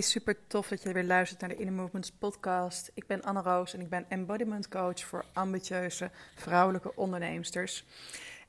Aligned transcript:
Super 0.00 0.46
tof 0.46 0.68
dat 0.68 0.82
je 0.82 0.92
weer 0.92 1.04
luistert 1.04 1.40
naar 1.40 1.48
de 1.48 1.56
Inner 1.56 1.74
Movements 1.74 2.10
podcast. 2.10 2.90
Ik 2.94 3.06
ben 3.06 3.22
Anne 3.22 3.40
Roos 3.40 3.74
en 3.74 3.80
ik 3.80 3.88
ben 3.88 4.04
embodiment 4.08 4.68
coach 4.68 5.04
voor 5.04 5.24
ambitieuze 5.32 6.10
vrouwelijke 6.34 6.96
onderneemsters. 6.96 7.84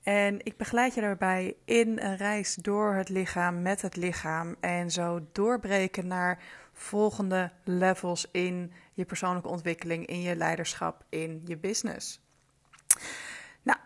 En 0.03 0.45
ik 0.45 0.57
begeleid 0.57 0.93
je 0.93 1.01
daarbij 1.01 1.55
in 1.65 1.99
een 1.99 2.17
reis 2.17 2.55
door 2.55 2.93
het 2.93 3.09
lichaam, 3.09 3.61
met 3.61 3.81
het 3.81 3.95
lichaam. 3.95 4.55
En 4.59 4.91
zo 4.91 5.19
doorbreken 5.31 6.07
naar 6.07 6.43
volgende 6.73 7.51
levels 7.63 8.27
in 8.31 8.73
je 8.93 9.05
persoonlijke 9.05 9.49
ontwikkeling, 9.49 10.05
in 10.05 10.21
je 10.21 10.35
leiderschap, 10.35 11.03
in 11.09 11.41
je 11.45 11.57
business. 11.57 12.21
Nou, 13.61 13.79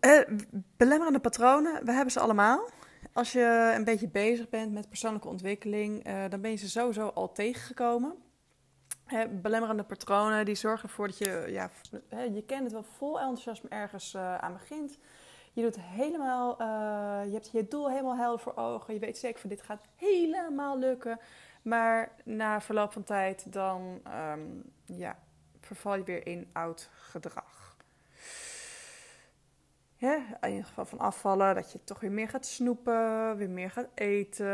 uh, 0.00 0.38
belemmerende 0.76 1.20
patronen, 1.20 1.84
we 1.84 1.92
hebben 1.92 2.12
ze 2.12 2.20
allemaal. 2.20 2.68
Als 3.12 3.32
je 3.32 3.72
een 3.76 3.84
beetje 3.84 4.08
bezig 4.08 4.48
bent 4.48 4.72
met 4.72 4.88
persoonlijke 4.88 5.28
ontwikkeling, 5.28 6.06
uh, 6.06 6.24
dan 6.28 6.40
ben 6.40 6.50
je 6.50 6.56
ze 6.56 6.70
sowieso 6.70 7.08
al 7.08 7.32
tegengekomen. 7.32 8.14
belemmerende 9.30 9.82
patronen 9.82 10.44
die 10.44 10.54
zorgen 10.54 10.88
ervoor 10.88 11.06
dat 11.06 11.18
je, 11.18 11.44
ja, 11.48 11.70
je 12.10 12.42
kent 12.46 12.62
het 12.62 12.72
wel 12.72 12.84
vol 12.96 13.20
enthousiasme 13.20 13.68
ergens 13.68 14.14
uh, 14.14 14.38
aan 14.38 14.52
begint. 14.52 14.98
Je 15.52 15.62
doet 15.62 15.80
helemaal, 15.80 16.60
uh, 16.60 17.26
je 17.26 17.32
hebt 17.32 17.50
je 17.52 17.68
doel 17.68 17.90
helemaal 17.90 18.16
helder 18.16 18.40
voor 18.40 18.56
ogen. 18.56 18.94
Je 18.94 19.00
weet 19.00 19.18
zeker 19.18 19.40
van 19.40 19.50
dit 19.50 19.62
gaat 19.62 19.84
helemaal 19.96 20.78
lukken. 20.78 21.18
Maar 21.62 22.12
na 22.24 22.60
verloop 22.60 22.92
van 22.92 23.04
tijd 23.04 23.52
dan 23.52 24.00
um, 24.32 24.72
ja, 24.86 25.18
verval 25.60 25.96
je 25.96 26.04
weer 26.04 26.26
in 26.26 26.48
oud 26.52 26.90
gedrag 26.92 27.67
in 29.98 30.56
het 30.56 30.66
geval 30.66 30.86
van 30.86 30.98
afvallen, 30.98 31.54
dat 31.54 31.72
je 31.72 31.84
toch 31.84 32.00
weer 32.00 32.12
meer 32.12 32.28
gaat 32.28 32.46
snoepen, 32.46 33.36
weer 33.36 33.50
meer 33.50 33.70
gaat 33.70 33.88
eten. 33.94 34.46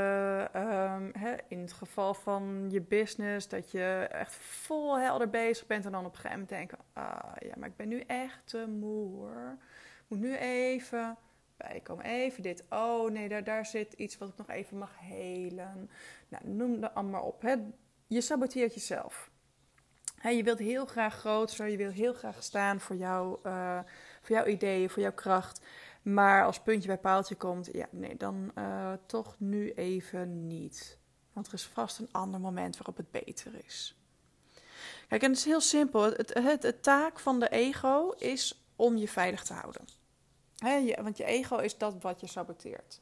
Um, 0.73 1.13
in 1.49 1.61
het 1.61 1.73
geval 1.73 2.15
van 2.15 2.67
je 2.71 2.81
business, 2.81 3.49
dat 3.49 3.71
je 3.71 4.09
echt 4.11 4.35
vol 4.35 4.99
helder 4.99 5.31
bezig 5.31 5.67
bent 5.67 5.85
en 5.85 5.93
dan 5.93 6.05
op 6.05 6.15
een 6.15 6.21
gegeven 6.21 6.39
moment 6.39 6.49
denken: 6.49 6.79
ah 6.93 7.33
ja, 7.39 7.53
maar 7.59 7.69
ik 7.69 7.77
ben 7.77 7.89
nu 7.89 8.01
echt 8.01 8.41
te 8.45 8.67
moe 8.67 9.09
hoor. 9.09 9.57
Moet 10.09 10.21
nu 10.21 10.37
even 10.37 11.17
bijkomen, 11.57 12.05
even 12.05 12.43
dit. 12.43 12.65
Oh 12.69 13.11
nee, 13.11 13.29
daar, 13.29 13.45
daar 13.45 13.67
zit 13.67 13.93
iets 13.93 14.19
wat 14.19 14.29
ik 14.29 14.37
nog 14.37 14.49
even 14.49 14.79
mag 14.79 14.93
helen. 15.01 15.91
Nou, 16.29 16.49
noem 16.49 16.81
dat 16.81 16.95
allemaal 16.95 17.23
op. 17.23 17.59
Je 18.07 18.21
saboteert 18.21 18.75
jezelf. 18.75 19.31
je 20.23 20.43
wilt 20.43 20.59
heel 20.59 20.87
graag 20.87 21.15
groter, 21.15 21.69
je 21.69 21.77
wilt 21.77 21.95
heel 21.95 22.15
graag 22.15 22.43
staan 22.43 22.81
voor 22.81 22.97
jou. 22.97 23.39
Uh, 23.47 23.79
voor 24.25 24.37
jouw 24.37 24.47
ideeën, 24.47 24.91
voor 24.91 25.03
jouw 25.03 25.13
kracht. 25.13 25.61
Maar 26.03 26.45
als 26.45 26.61
puntje 26.61 26.89
bij 26.89 26.99
paaltje 26.99 27.35
komt, 27.35 27.69
ja, 27.73 27.87
nee, 27.91 28.17
dan 28.17 28.51
uh, 28.59 28.93
toch 29.07 29.35
nu 29.39 29.73
even 29.73 30.47
niet. 30.47 30.99
Want 31.33 31.47
er 31.47 31.55
is 31.55 31.67
vast 31.67 31.99
een 31.99 32.09
ander 32.13 32.41
moment 32.41 32.77
waarop 32.77 32.97
het 32.97 33.11
beter 33.11 33.65
is. 33.65 33.99
Kijk, 35.09 35.23
en 35.23 35.29
het 35.29 35.39
is 35.39 35.45
heel 35.45 35.61
simpel. 35.61 36.03
Het, 36.03 36.35
het, 36.35 36.83
taak 36.83 37.19
van 37.19 37.41
de 37.41 37.49
ego 37.49 38.11
is 38.11 38.65
om 38.77 38.97
je 38.97 39.09
veilig 39.09 39.45
te 39.45 39.53
houden. 39.53 39.85
Want 41.03 41.17
je 41.17 41.25
ego 41.25 41.57
is 41.57 41.79
dat 41.79 42.03
wat 42.03 42.21
je 42.21 42.27
saboteert. 42.27 43.01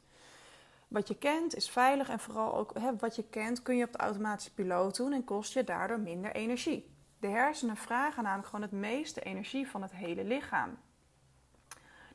Wat 0.88 1.08
je 1.08 1.18
kent 1.18 1.54
is 1.54 1.70
veilig 1.70 2.08
en 2.08 2.18
vooral 2.18 2.54
ook 2.54 2.72
wat 2.98 3.16
je 3.16 3.24
kent 3.30 3.62
kun 3.62 3.76
je 3.76 3.84
op 3.84 3.92
de 3.92 3.98
automatische 3.98 4.54
piloot 4.54 4.96
doen 4.96 5.12
en 5.12 5.24
kost 5.24 5.52
je 5.52 5.64
daardoor 5.64 6.00
minder 6.00 6.32
energie. 6.32 6.94
De 7.20 7.28
hersenen 7.28 7.76
vragen 7.76 8.22
namelijk 8.22 8.48
gewoon 8.48 8.64
het 8.64 8.72
meeste 8.72 9.20
energie 9.20 9.68
van 9.68 9.82
het 9.82 9.92
hele 9.92 10.24
lichaam 10.24 10.78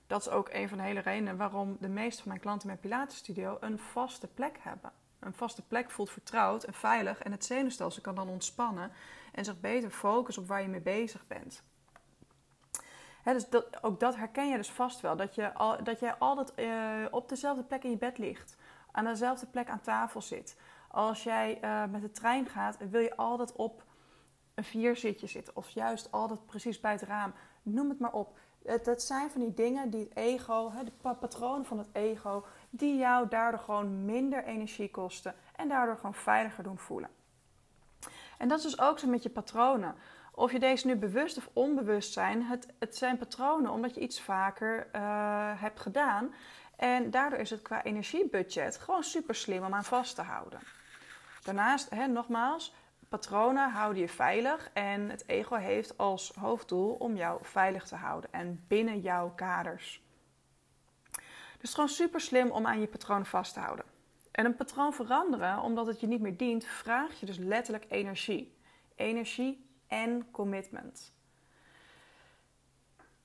dat 0.08 0.22
is 0.22 0.30
ook 0.30 0.50
een 0.52 0.69
van 0.69 0.77
de 0.77 0.83
hele 0.83 1.00
redenen 1.00 1.38
waarom 1.38 1.77
de 1.80 1.89
meeste 1.89 2.22
van 2.22 2.27
mijn 2.27 2.41
klanten 2.41 2.69
in 2.69 2.77
mijn 2.81 2.89
Pilates-studio 2.89 3.58
een 3.59 3.80
vaste 3.80 4.27
plek 4.27 4.58
hebben. 4.59 4.91
Een 5.19 5.33
vaste 5.33 5.61
plek 5.61 5.91
voelt 5.91 6.09
vertrouwd 6.09 6.64
en 6.64 6.73
veilig 6.73 7.22
en 7.22 7.31
het 7.31 7.45
zenuwstelsel 7.45 8.02
kan 8.02 8.16
dan 8.16 8.30
ontspannen 8.30 8.91
en 9.31 9.45
zich 9.45 9.59
beter 9.59 9.89
focussen 9.89 10.44
op 10.44 10.49
waar 10.49 10.61
je 10.61 10.67
mee 10.67 10.81
bezig 10.81 11.27
bent. 11.27 11.64
dus 13.23 13.45
ook 13.81 13.99
dat 13.99 14.16
herken 14.16 14.49
je 14.49 14.58
dus 14.58 14.72
vast 14.72 15.02
wel. 15.02 15.15
Dat, 15.15 15.36
je 15.36 15.54
al, 15.54 15.83
dat 15.83 15.99
jij 15.99 16.15
altijd 16.15 16.53
uh, 16.55 17.05
op 17.11 17.30
dezelfde 17.30 17.64
plek 17.64 17.83
in 17.83 17.89
je 17.89 17.98
bed 17.98 18.17
ligt. 18.17 18.58
Aan 18.92 19.05
dezelfde 19.05 19.45
plek 19.45 19.70
aan 19.70 19.82
tafel 19.82 20.21
zit. 20.21 20.58
Als 20.87 21.23
jij 21.23 21.58
uh, 21.64 21.86
met 21.86 22.02
de 22.02 22.11
trein 22.11 22.48
gaat, 22.48 22.77
wil 22.89 23.02
je 23.02 23.15
altijd 23.15 23.52
op 23.52 23.83
een 24.53 24.64
vierzitje 24.64 25.27
zitten. 25.27 25.55
Of 25.55 25.70
juist 25.70 26.11
altijd 26.11 26.45
precies 26.45 26.80
bij 26.80 26.92
het 26.92 27.02
raam. 27.02 27.33
Noem 27.64 27.89
het 27.89 27.99
maar 27.99 28.14
op. 28.14 28.37
Het, 28.67 28.86
het, 28.86 29.02
zijn 29.02 29.30
van 29.30 29.42
die 29.42 29.54
dingen 29.54 29.89
die 29.89 30.00
het 30.00 30.17
ego, 30.17 30.72
de 30.83 31.14
patronen 31.20 31.66
van 31.66 31.78
het 31.78 31.89
ego, 31.92 32.45
die 32.70 32.98
jou 32.98 33.28
daardoor 33.28 33.60
gewoon 33.60 34.05
minder 34.05 34.44
energie 34.44 34.92
kosten 34.92 35.36
en 35.55 35.67
daardoor 35.67 35.95
gewoon 35.95 36.14
veiliger 36.14 36.64
doen 36.64 36.77
voelen. 36.77 37.10
En 38.38 38.48
dat 38.48 38.58
is 38.58 38.64
dus 38.64 38.80
ook 38.80 39.00
zo 39.00 39.08
met 39.08 39.23
je 39.23 39.30
patronen. 39.30 39.95
Of 40.32 40.52
je 40.52 40.60
deze 40.60 40.88
nu 40.88 40.95
bewust 40.95 41.38
of 41.38 41.50
onbewust 41.54 42.14
zijn, 42.14 42.44
het, 42.44 42.67
het 42.80 42.95
zijn 42.98 43.17
patronen 43.17 43.72
omdat 43.72 43.95
je 43.95 44.02
iets 44.02 44.22
vaker 44.22 44.88
uh, 44.95 45.02
hebt 45.61 45.80
gedaan. 45.80 46.33
En 46.76 47.11
daardoor 47.11 47.39
is 47.39 47.50
het 47.50 47.61
qua 47.61 47.83
energiebudget 47.83 48.77
gewoon 48.77 49.04
super 49.04 49.36
slim 49.36 49.66
om 49.66 49.73
aan 49.73 49.83
vast 49.83 50.16
te 50.16 50.22
houden. 50.22 50.60
Daarnaast, 51.44 51.89
hè, 51.89 52.08
nogmaals, 52.08 52.73
patronen 53.10 53.72
houden 53.72 54.02
je 54.02 54.10
veilig 54.10 54.70
en 54.73 55.10
het 55.10 55.28
ego 55.28 55.56
heeft 55.56 55.98
als 55.98 56.32
hoofddoel 56.40 56.94
om 56.94 57.16
jou 57.16 57.40
veilig 57.42 57.88
te 57.88 57.95
houden 57.95 58.34
en 58.34 58.64
binnen 58.68 59.00
jouw 59.00 59.32
kaders. 59.36 60.06
Dus 61.58 61.73
gewoon 61.73 61.90
super 61.90 62.22
slim 62.22 62.52
om 62.52 62.66
aan 62.66 62.80
je 62.80 62.88
patroon 62.88 63.26
vast 63.26 63.54
te 63.54 63.60
houden. 63.60 63.86
En 64.32 64.45
een 64.45 64.56
patroon 64.56 64.94
veranderen, 64.94 65.62
omdat 65.62 65.88
het 65.88 66.00
je 66.00 66.08
niet 66.08 66.22
meer 66.22 66.38
dient, 66.38 66.66
vraagt 66.66 67.20
je 67.20 67.26
dus 67.26 67.38
letterlijk 67.38 67.86
energie. 67.90 68.56
Energie 68.95 69.66
en 69.88 70.32
commitment. 70.32 71.14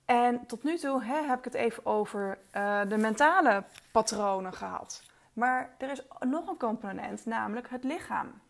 En 0.04 0.46
tot 0.46 0.62
nu 0.62 0.78
toe 0.78 1.04
hè, 1.04 1.22
heb 1.22 1.38
ik 1.38 1.44
het 1.44 1.54
even 1.54 1.86
over 1.86 2.38
uh, 2.56 2.80
de 2.88 2.96
mentale 2.96 3.64
patronen 3.92 4.52
gehad. 4.52 5.02
Maar 5.32 5.74
er 5.78 5.90
is 5.90 6.02
nog 6.20 6.48
een 6.48 6.56
component, 6.56 7.26
namelijk 7.26 7.70
het 7.70 7.84
lichaam. 7.84 8.40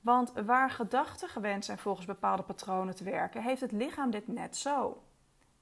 Want 0.00 0.32
waar 0.32 0.70
gedachten 0.70 1.28
gewend 1.28 1.64
zijn 1.64 1.78
volgens 1.78 2.06
bepaalde 2.06 2.42
patronen 2.42 2.96
te 2.96 3.04
werken, 3.04 3.42
heeft 3.42 3.60
het 3.60 3.72
lichaam 3.72 4.10
dit 4.10 4.28
net 4.28 4.56
zo. 4.56 5.02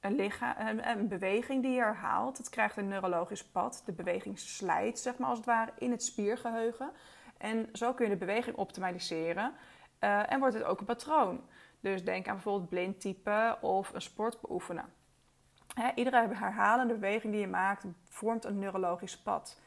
Een, 0.01 0.15
lichaam, 0.15 0.79
een, 0.79 1.09
beweging 1.09 1.63
die 1.63 1.73
je 1.73 1.81
herhaalt, 1.81 2.39
het 2.39 2.49
krijgt 2.49 2.77
een 2.77 2.89
neurologisch 2.89 3.45
pad. 3.45 3.83
De 3.85 3.93
beweging 3.93 4.39
slijt, 4.39 4.99
zeg 4.99 5.19
maar 5.19 5.29
als 5.29 5.39
het 5.39 5.47
ware, 5.47 5.73
in 5.79 5.91
het 5.91 6.03
spiergeheugen. 6.03 6.91
En 7.37 7.69
zo 7.73 7.93
kun 7.93 8.05
je 8.05 8.13
de 8.13 8.19
beweging 8.19 8.57
optimaliseren. 8.57 9.53
Uh, 10.01 10.33
en 10.33 10.39
wordt 10.39 10.55
het 10.55 10.65
ook 10.65 10.81
een 10.81 10.87
patroon. 10.87 11.41
Dus 11.81 12.05
denk 12.05 12.29
aan 12.29 12.35
bijvoorbeeld 12.35 12.69
blind 12.69 13.01
typen 13.01 13.63
of 13.63 13.93
een 13.93 14.03
sport 14.03 14.41
beoefenen. 14.41 14.85
Hè, 15.75 15.91
iedere 15.95 16.35
herhalende 16.35 16.95
beweging 16.95 17.33
die 17.33 17.41
je 17.41 17.49
maakt 17.49 17.85
vormt 18.09 18.45
een 18.45 18.59
neurologisch 18.59 19.19
pad 19.19 19.61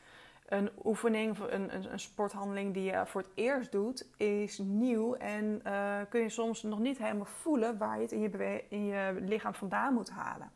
een 0.51 0.69
oefening, 0.83 1.37
een, 1.37 1.75
een, 1.75 1.91
een, 1.91 1.99
sporthandeling 1.99 2.73
die 2.73 2.83
je 2.83 3.05
voor 3.05 3.21
het 3.21 3.31
eerst 3.33 3.71
doet, 3.71 4.07
is 4.17 4.57
nieuw 4.57 5.13
en 5.13 5.61
uh, 5.67 5.97
kun 6.09 6.21
je 6.21 6.29
soms 6.29 6.63
nog 6.63 6.79
niet 6.79 6.97
helemaal 6.97 7.25
voelen 7.25 7.77
waar 7.77 7.95
je 7.95 8.01
het 8.01 8.11
in 8.11 8.21
je, 8.21 8.63
in 8.69 8.85
je 8.85 9.17
lichaam 9.19 9.53
vandaan 9.53 9.93
moet 9.93 10.09
halen. 10.09 10.51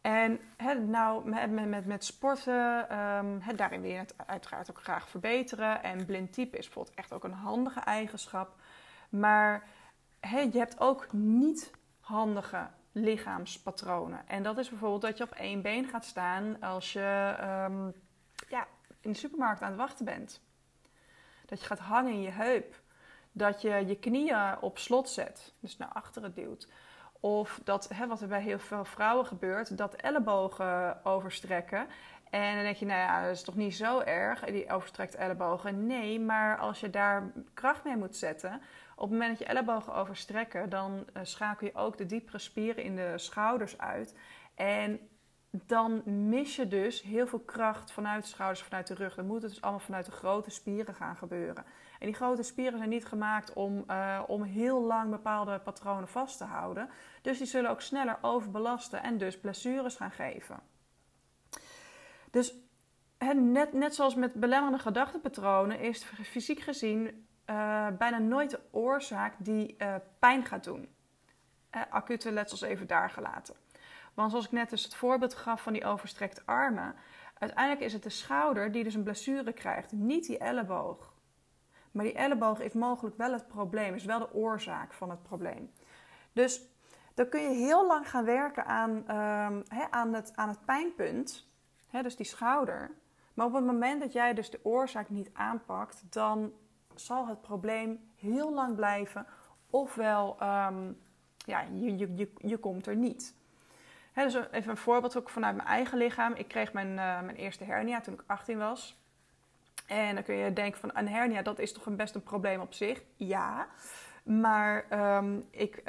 En 0.00 0.40
nou, 0.86 1.28
met, 1.28 1.68
met, 1.68 1.86
met 1.86 2.04
sporten, 2.04 2.98
um, 2.98 3.56
daarin 3.56 3.80
wil 3.80 3.90
je 3.90 3.96
het 3.96 4.14
uiteraard 4.26 4.70
ook 4.70 4.82
graag 4.82 5.08
verbeteren. 5.08 5.82
En 5.82 6.06
blind 6.06 6.32
type 6.32 6.56
is 6.56 6.64
bijvoorbeeld 6.64 6.96
echt 6.96 7.12
ook 7.12 7.24
een 7.24 7.32
handige 7.32 7.80
eigenschap. 7.80 8.54
Maar 9.08 9.68
je 10.20 10.58
hebt 10.58 10.80
ook 10.80 11.12
niet 11.12 11.72
handige 12.00 12.66
lichaamspatronen. 12.92 14.28
En 14.28 14.42
dat 14.42 14.58
is 14.58 14.68
bijvoorbeeld 14.68 15.02
dat 15.02 15.18
je 15.18 15.24
op 15.24 15.30
één 15.30 15.62
been 15.62 15.84
gaat 15.84 16.04
staan 16.04 16.60
als 16.60 16.92
je 16.92 17.36
um, 17.68 17.94
ja, 18.48 18.66
in 19.00 19.12
de 19.12 19.18
supermarkt 19.18 19.62
aan 19.62 19.68
het 19.68 19.78
wachten 19.78 20.04
bent. 20.04 20.40
Dat 21.46 21.60
je 21.60 21.66
gaat 21.66 21.78
hangen 21.78 22.12
in 22.12 22.22
je 22.22 22.30
heup. 22.30 22.80
Dat 23.32 23.62
je 23.62 23.86
je 23.86 23.98
knieën 23.98 24.60
op 24.60 24.78
slot 24.78 25.08
zet, 25.08 25.54
dus 25.60 25.76
naar 25.76 25.88
achteren 25.92 26.34
duwt. 26.34 26.68
Of 27.20 27.60
dat, 27.64 27.88
hè, 27.94 28.06
wat 28.06 28.20
er 28.20 28.28
bij 28.28 28.42
heel 28.42 28.58
veel 28.58 28.84
vrouwen 28.84 29.26
gebeurt, 29.26 29.76
dat 29.76 29.94
ellebogen 29.94 31.04
overstrekken. 31.04 31.86
En 32.30 32.54
dan 32.54 32.62
denk 32.62 32.76
je, 32.76 32.86
nou 32.86 33.00
ja, 33.00 33.22
dat 33.22 33.36
is 33.36 33.42
toch 33.42 33.54
niet 33.54 33.76
zo 33.76 34.00
erg, 34.00 34.40
die 34.40 34.70
overstrekte 34.70 35.16
ellebogen. 35.16 35.86
Nee, 35.86 36.20
maar 36.20 36.58
als 36.58 36.80
je 36.80 36.90
daar 36.90 37.32
kracht 37.54 37.84
mee 37.84 37.96
moet 37.96 38.16
zetten, 38.16 38.60
op 38.94 39.02
het 39.02 39.10
moment 39.10 39.38
dat 39.38 39.38
je 39.38 39.54
ellebogen 39.54 39.94
overstrekken, 39.94 40.68
dan 40.68 41.06
uh, 41.16 41.22
schakel 41.22 41.66
je 41.66 41.74
ook 41.74 41.96
de 41.96 42.06
diepere 42.06 42.38
spieren 42.38 42.84
in 42.84 42.96
de 42.96 43.12
schouders 43.16 43.78
uit. 43.78 44.14
En 44.54 45.08
dan 45.66 46.02
mis 46.28 46.56
je 46.56 46.68
dus 46.68 47.02
heel 47.02 47.26
veel 47.26 47.38
kracht 47.38 47.92
vanuit 47.92 48.22
de 48.22 48.28
schouders, 48.28 48.62
vanuit 48.62 48.86
de 48.86 48.94
rug. 48.94 49.14
Dan 49.14 49.26
moet 49.26 49.42
het 49.42 49.50
dus 49.50 49.60
allemaal 49.60 49.80
vanuit 49.80 50.04
de 50.04 50.10
grote 50.10 50.50
spieren 50.50 50.94
gaan 50.94 51.16
gebeuren. 51.16 51.64
En 51.98 52.06
die 52.06 52.14
grote 52.14 52.42
spieren 52.42 52.78
zijn 52.78 52.90
niet 52.90 53.06
gemaakt 53.06 53.52
om, 53.52 53.84
uh, 53.90 54.22
om 54.26 54.42
heel 54.42 54.82
lang 54.82 55.10
bepaalde 55.10 55.58
patronen 55.58 56.08
vast 56.08 56.38
te 56.38 56.44
houden. 56.44 56.90
Dus 57.22 57.38
die 57.38 57.46
zullen 57.46 57.70
ook 57.70 57.80
sneller 57.80 58.18
overbelasten 58.20 59.02
en 59.02 59.18
dus 59.18 59.40
blessures 59.40 59.96
gaan 59.96 60.10
geven. 60.10 60.60
Dus 62.30 62.54
net, 63.34 63.72
net 63.72 63.94
zoals 63.94 64.14
met 64.14 64.34
belemmerende 64.34 64.82
gedachtenpatronen 64.82 65.80
is 65.80 66.04
fysiek 66.04 66.60
gezien 66.60 67.26
uh, 67.50 67.86
bijna 67.98 68.18
nooit 68.18 68.50
de 68.50 68.60
oorzaak 68.70 69.34
die 69.38 69.74
uh, 69.78 69.94
pijn 70.18 70.44
gaat 70.44 70.64
doen. 70.64 70.88
Acute 71.90 72.32
letsels 72.32 72.60
even 72.60 72.86
daar 72.86 73.10
gelaten. 73.10 73.54
Want 74.16 74.30
zoals 74.30 74.46
ik 74.46 74.52
net 74.52 74.70
dus 74.70 74.84
het 74.84 74.94
voorbeeld 74.94 75.34
gaf 75.34 75.62
van 75.62 75.72
die 75.72 75.84
overstrekte 75.84 76.42
armen, 76.44 76.94
uiteindelijk 77.38 77.84
is 77.84 77.92
het 77.92 78.02
de 78.02 78.10
schouder 78.10 78.72
die 78.72 78.84
dus 78.84 78.94
een 78.94 79.02
blessure 79.02 79.52
krijgt, 79.52 79.92
niet 79.92 80.26
die 80.26 80.38
elleboog. 80.38 81.14
Maar 81.90 82.04
die 82.04 82.14
elleboog 82.14 82.60
is 82.60 82.72
mogelijk 82.72 83.16
wel 83.16 83.32
het 83.32 83.48
probleem, 83.48 83.94
is 83.94 84.04
wel 84.04 84.18
de 84.18 84.34
oorzaak 84.34 84.92
van 84.92 85.10
het 85.10 85.22
probleem. 85.22 85.72
Dus 86.32 86.62
dan 87.14 87.28
kun 87.28 87.40
je 87.40 87.48
heel 87.48 87.86
lang 87.86 88.10
gaan 88.10 88.24
werken 88.24 88.66
aan, 88.66 88.90
um, 88.90 89.62
aan, 89.90 90.14
het, 90.14 90.36
aan 90.36 90.48
het 90.48 90.64
pijnpunt, 90.64 91.48
dus 91.90 92.16
die 92.16 92.26
schouder. 92.26 92.90
Maar 93.34 93.46
op 93.46 93.54
het 93.54 93.64
moment 93.64 94.00
dat 94.00 94.12
jij 94.12 94.34
dus 94.34 94.50
de 94.50 94.60
oorzaak 94.62 95.08
niet 95.08 95.30
aanpakt, 95.32 96.02
dan 96.12 96.52
zal 96.94 97.26
het 97.26 97.40
probleem 97.40 98.10
heel 98.14 98.52
lang 98.54 98.74
blijven. 98.74 99.26
Ofwel, 99.70 100.36
um, 100.42 100.98
ja, 101.36 101.60
je, 101.60 101.96
je, 101.96 102.14
je, 102.14 102.32
je 102.38 102.58
komt 102.58 102.86
er 102.86 102.96
niet. 102.96 103.34
Dus 104.24 104.34
even 104.50 104.70
een 104.70 104.76
voorbeeld 104.76 105.16
ook 105.16 105.30
vanuit 105.30 105.56
mijn 105.56 105.68
eigen 105.68 105.98
lichaam. 105.98 106.32
Ik 106.32 106.48
kreeg 106.48 106.72
mijn, 106.72 106.88
uh, 106.88 107.20
mijn 107.20 107.36
eerste 107.36 107.64
hernia 107.64 108.00
toen 108.00 108.14
ik 108.14 108.22
18 108.26 108.58
was. 108.58 108.98
En 109.86 110.14
dan 110.14 110.24
kun 110.24 110.34
je 110.34 110.52
denken 110.52 110.80
van 110.80 110.90
een 110.94 111.08
hernia, 111.08 111.42
dat 111.42 111.58
is 111.58 111.72
toch 111.72 111.86
een 111.86 111.96
best 111.96 112.14
een 112.14 112.22
probleem 112.22 112.60
op 112.60 112.74
zich? 112.74 113.02
Ja, 113.16 113.68
maar 114.22 114.86
um, 115.16 115.44
ik, 115.50 115.80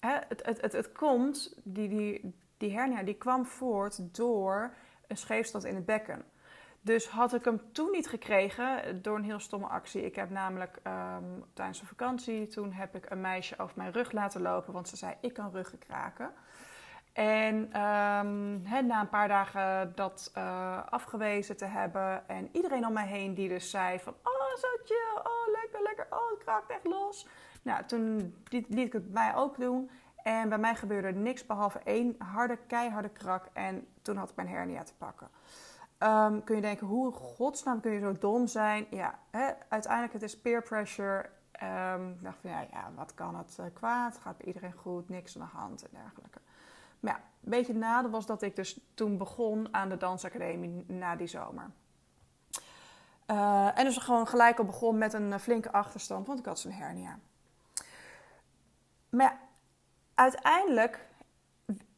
hè, 0.00 0.18
het, 0.28 0.44
het, 0.44 0.60
het, 0.60 0.72
het 0.72 0.92
komt, 0.92 1.60
die, 1.64 1.88
die, 1.88 2.34
die 2.56 2.72
hernia 2.72 3.02
die 3.02 3.14
kwam 3.14 3.46
voort 3.46 4.14
door 4.14 4.74
een 5.06 5.16
scheefstand 5.16 5.64
in 5.64 5.74
het 5.74 5.84
bekken. 5.84 6.24
Dus 6.80 7.08
had 7.08 7.34
ik 7.34 7.44
hem 7.44 7.60
toen 7.72 7.90
niet 7.90 8.08
gekregen 8.08 9.02
door 9.02 9.16
een 9.16 9.24
heel 9.24 9.40
stomme 9.40 9.66
actie. 9.66 10.04
Ik 10.04 10.14
heb 10.14 10.30
namelijk 10.30 10.76
um, 10.86 11.44
tijdens 11.52 11.80
een 11.80 11.86
vakantie, 11.86 12.46
toen 12.46 12.72
heb 12.72 12.96
ik 12.96 13.10
een 13.10 13.20
meisje 13.20 13.58
over 13.58 13.74
mijn 13.76 13.92
rug 13.92 14.12
laten 14.12 14.42
lopen, 14.42 14.72
want 14.72 14.88
ze 14.88 14.96
zei 14.96 15.14
ik 15.20 15.32
kan 15.32 15.50
ruggen 15.50 15.78
kraken. 15.78 16.32
En 17.14 17.54
um, 17.54 18.62
na 18.86 19.00
een 19.00 19.08
paar 19.08 19.28
dagen 19.28 19.92
dat 19.94 20.32
uh, 20.36 20.86
afgewezen 20.88 21.56
te 21.56 21.64
hebben 21.64 22.28
en 22.28 22.48
iedereen 22.52 22.86
om 22.86 22.92
mij 22.92 23.06
heen 23.06 23.34
die 23.34 23.48
dus 23.48 23.70
zei 23.70 23.98
van 23.98 24.14
oh 24.22 24.56
zo 24.56 24.68
chill, 24.84 25.16
oh 25.22 25.52
lekker, 25.62 25.82
lekker, 25.82 26.06
oh 26.10 26.30
het 26.30 26.38
kraakt 26.38 26.70
echt 26.70 26.84
los. 26.84 27.28
Nou, 27.62 27.84
toen 27.84 28.34
liet, 28.48 28.78
ik 28.78 28.92
het 28.92 29.12
mij 29.12 29.34
ook 29.34 29.58
doen 29.58 29.90
en 30.22 30.48
bij 30.48 30.58
mij 30.58 30.74
gebeurde 30.74 31.12
niks 31.12 31.46
behalve 31.46 31.78
één 31.78 32.14
harde, 32.18 32.56
keiharde 32.66 33.08
krak 33.08 33.46
en 33.52 33.86
toen 34.02 34.16
had 34.16 34.30
ik 34.30 34.36
mijn 34.36 34.48
hernia 34.48 34.82
te 34.82 34.94
pakken. 34.94 35.28
Um, 35.98 36.44
kun 36.44 36.56
je 36.56 36.62
denken, 36.62 36.86
hoe 36.86 37.12
godsnaam 37.12 37.80
kun 37.80 37.92
je 37.92 38.00
zo 38.00 38.12
dom 38.12 38.46
zijn? 38.46 38.86
Ja, 38.90 39.18
hè, 39.30 39.52
uiteindelijk 39.68 40.12
het 40.12 40.22
is 40.22 40.40
peer 40.40 40.62
pressure. 40.62 41.30
Um, 41.62 42.16
dacht 42.20 42.38
van 42.40 42.50
ja, 42.50 42.60
ja, 42.60 42.90
wat 42.94 43.14
kan 43.14 43.36
het 43.36 43.56
uh, 43.60 43.66
kwaad? 43.72 44.18
Gaat 44.18 44.36
bij 44.36 44.46
iedereen 44.46 44.72
goed? 44.72 45.08
Niks 45.08 45.38
aan 45.38 45.48
de 45.52 45.56
hand 45.56 45.82
en 45.82 45.88
dergelijke. 45.92 46.38
Maar 47.04 47.12
ja, 47.12 47.18
een 47.18 47.50
beetje 47.50 47.74
nadeel 47.74 48.10
was 48.10 48.26
dat 48.26 48.42
ik 48.42 48.56
dus 48.56 48.80
toen 48.94 49.18
begon 49.18 49.68
aan 49.74 49.88
de 49.88 49.96
dansacademie 49.96 50.84
na 50.86 51.16
die 51.16 51.26
zomer. 51.26 51.70
Uh, 53.26 53.78
en 53.78 53.84
dus 53.84 53.96
gewoon 53.96 54.26
gelijk 54.26 54.58
al 54.58 54.64
begon 54.64 54.98
met 54.98 55.12
een 55.12 55.40
flinke 55.40 55.72
achterstand, 55.72 56.26
want 56.26 56.38
ik 56.38 56.44
had 56.44 56.58
zo'n 56.58 56.72
hernia. 56.72 57.18
Maar 59.08 59.24
ja, 59.24 59.38
uiteindelijk 60.14 61.06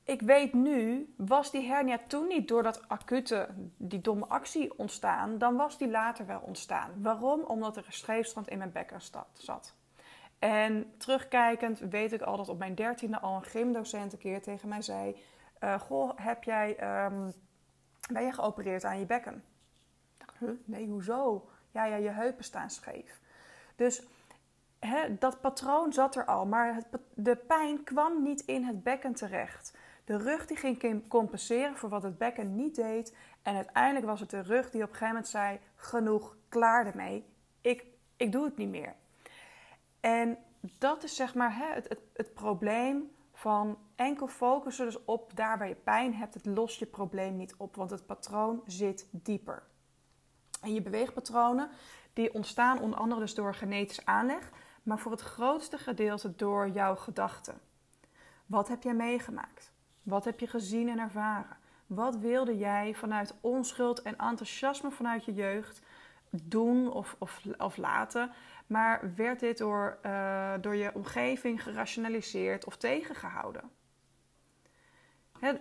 ik 0.03 0.23
weet 0.23 0.53
nu, 0.53 1.15
was 1.17 1.51
die 1.51 1.67
hernia 1.67 1.99
toen 2.07 2.27
niet 2.27 2.49
door 2.49 2.63
dat 2.63 2.89
acute, 2.89 3.49
die 3.77 4.01
domme 4.01 4.27
actie 4.27 4.79
ontstaan, 4.79 5.39
dan 5.39 5.57
was 5.57 5.79
die 5.79 5.91
later 5.91 6.27
wel 6.27 6.41
ontstaan. 6.41 7.03
Waarom? 7.03 7.41
Omdat 7.41 7.77
er 7.77 7.85
een 7.87 7.93
scheefstrand 7.93 8.49
in 8.49 8.59
mijn 8.59 8.73
bekken 8.73 9.01
zat. 9.33 9.75
En 10.47 10.95
terugkijkend 10.97 11.79
weet 11.79 12.13
ik 12.13 12.23
al 12.23 12.37
dat 12.37 12.49
op 12.49 12.59
mijn 12.59 12.75
dertiende 12.75 13.21
al 13.21 13.37
een 13.37 13.45
gymdocent 13.45 14.13
een 14.13 14.19
keer 14.19 14.43
tegen 14.43 14.69
mij 14.69 14.83
zei: 14.83 15.17
uh, 15.65 15.81
Goh, 15.81 16.13
heb 16.17 16.45
jij, 16.45 17.05
um, 17.05 17.33
ben 18.13 18.25
je 18.25 18.33
geopereerd 18.33 18.85
aan 18.85 18.99
je 18.99 19.07
bekken? 19.07 19.45
Ik? 20.19 20.59
Nee, 20.65 20.87
hoezo? 20.89 21.49
Ja, 21.71 21.85
ja, 21.85 21.97
je 21.97 22.09
heupen 22.09 22.45
staan 22.45 22.71
scheef. 22.71 23.21
Dus 23.77 24.07
dat 25.19 25.41
patroon 25.41 25.93
zat 25.93 26.17
er 26.17 26.25
al, 26.25 26.47
maar 26.47 26.75
het, 26.75 26.87
de 27.15 27.37
pijn 27.37 27.85
kwam 27.85 28.23
niet 28.23 28.41
in 28.41 28.65
het 28.65 28.83
bekken 28.83 29.15
terecht. 29.15 29.77
De 30.05 30.17
rug 30.17 30.47
die 30.47 30.57
ging 30.57 31.09
compenseren 31.09 31.77
voor 31.77 31.89
wat 31.89 32.03
het 32.03 32.19
bekken 32.19 32.57
niet 32.57 32.75
deed. 32.75 33.17
En 33.43 33.55
uiteindelijk 33.55 34.07
was 34.07 34.21
het 34.21 34.31
de 34.31 34.43
rug 34.43 34.71
die 34.71 34.83
op 34.83 34.89
een 34.89 34.95
gegeven 34.95 35.15
moment 35.15 35.29
zei: 35.29 35.59
genoeg, 35.77 36.37
klaar 36.49 36.87
ermee. 36.87 37.25
Ik, 37.61 37.85
ik 38.17 38.33
doe 38.33 38.45
het 38.45 38.57
niet 38.57 38.71
meer. 38.71 38.95
En 40.07 40.39
dat 40.79 41.05
is 41.05 41.17
zeg 41.17 41.35
maar 41.35 41.57
hè, 41.57 41.67
het, 41.75 41.89
het, 41.89 42.01
het 42.13 42.35
probleem 42.35 43.11
van 43.33 43.79
enkel 43.97 44.27
focussen 44.27 44.85
dus 44.85 45.05
op 45.05 45.37
daar 45.37 45.59
waar 45.59 45.69
je 45.69 45.75
pijn 45.75 46.15
hebt. 46.15 46.35
Het 46.35 46.47
lost 46.47 46.79
je 46.79 46.87
probleem 46.87 47.37
niet 47.37 47.55
op, 47.57 47.77
want 47.77 47.91
het 47.91 48.07
patroon 48.07 48.63
zit 48.67 49.07
dieper. 49.11 49.63
En 50.61 50.75
je 50.75 50.83
beweegpatronen 50.83 51.71
die 52.13 52.35
ontstaan 52.35 52.81
onder 52.81 52.99
andere 52.99 53.21
dus 53.21 53.35
door 53.35 53.55
genetisch 53.55 54.05
aanleg, 54.05 54.51
maar 54.83 54.99
voor 54.99 55.13
het 55.13 55.21
grootste 55.21 55.79
gedeelte 55.79 56.37
door 56.37 56.69
jouw 56.69 56.97
gedachten. 56.97 57.61
Wat 58.47 58.69
heb 58.69 58.83
jij 58.83 58.95
meegemaakt? 58.95 59.73
Wat 60.03 60.25
heb 60.25 60.41
je 60.41 60.47
gezien 60.47 60.89
en 60.89 60.99
ervaren? 60.99 61.57
Wat 61.87 62.17
wilde 62.17 62.57
jij 62.57 62.95
vanuit 62.95 63.35
onschuld 63.41 64.03
en 64.03 64.17
enthousiasme 64.17 64.91
vanuit 64.91 65.25
je 65.25 65.35
jeugd 65.35 65.83
doen 66.31 66.93
of, 66.93 67.17
of, 67.19 67.43
of 67.59 67.77
laten? 67.77 68.33
Maar 68.67 69.15
werd 69.15 69.41
dit 69.41 69.59
door, 69.59 69.99
uh, 70.07 70.55
door 70.61 70.77
je 70.77 70.95
omgeving 70.95 71.63
gerationaliseerd 71.63 72.65
of 72.65 72.77
tegengehouden? 72.77 73.71
Hè, 75.41 75.53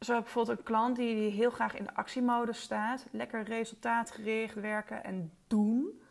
zo 0.00 0.14
heb 0.14 0.22
bijvoorbeeld 0.22 0.58
een 0.58 0.64
klant 0.64 0.96
die, 0.96 1.30
heel 1.30 1.50
graag 1.50 1.74
in 1.76 1.84
de 1.84 1.94
actiemodus 1.94 2.60
staat. 2.60 3.06
Lekker 3.10 3.42
resultaatgericht 3.42 4.54
werken 4.54 5.04
en 5.04 5.32
doen. 5.46 6.02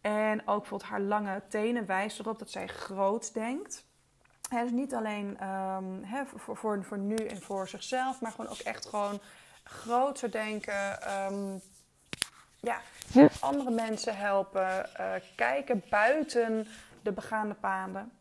En 0.00 0.40
ook 0.40 0.58
bijvoorbeeld 0.58 0.90
haar 0.90 1.00
lange 1.00 1.42
tenen 1.48 1.86
wijst 1.86 2.18
erop 2.18 2.38
dat 2.38 2.50
zij 2.50 2.66
groot 2.66 3.34
denkt 3.34 3.90
dus 4.60 4.70
niet 4.70 4.94
alleen 4.94 5.48
um, 5.48 6.04
voor, 6.36 6.84
voor, 6.84 6.98
nu 6.98 7.14
en 7.14 7.42
voor 7.42 7.68
zichzelf, 7.68 8.20
maar 8.20 8.30
gewoon 8.30 8.50
ook 8.50 8.58
echt 8.58 8.86
gewoon 8.86 9.20
groter 9.64 10.30
denken. 10.30 11.10
Um, 11.32 11.60
ja, 12.62 12.80
andere 13.40 13.70
mensen 13.70 14.16
helpen. 14.16 14.90
Uh, 15.00 15.14
kijken 15.36 15.82
buiten 15.90 16.66
de 17.02 17.12
begaande 17.12 17.54
paden. 17.54 18.12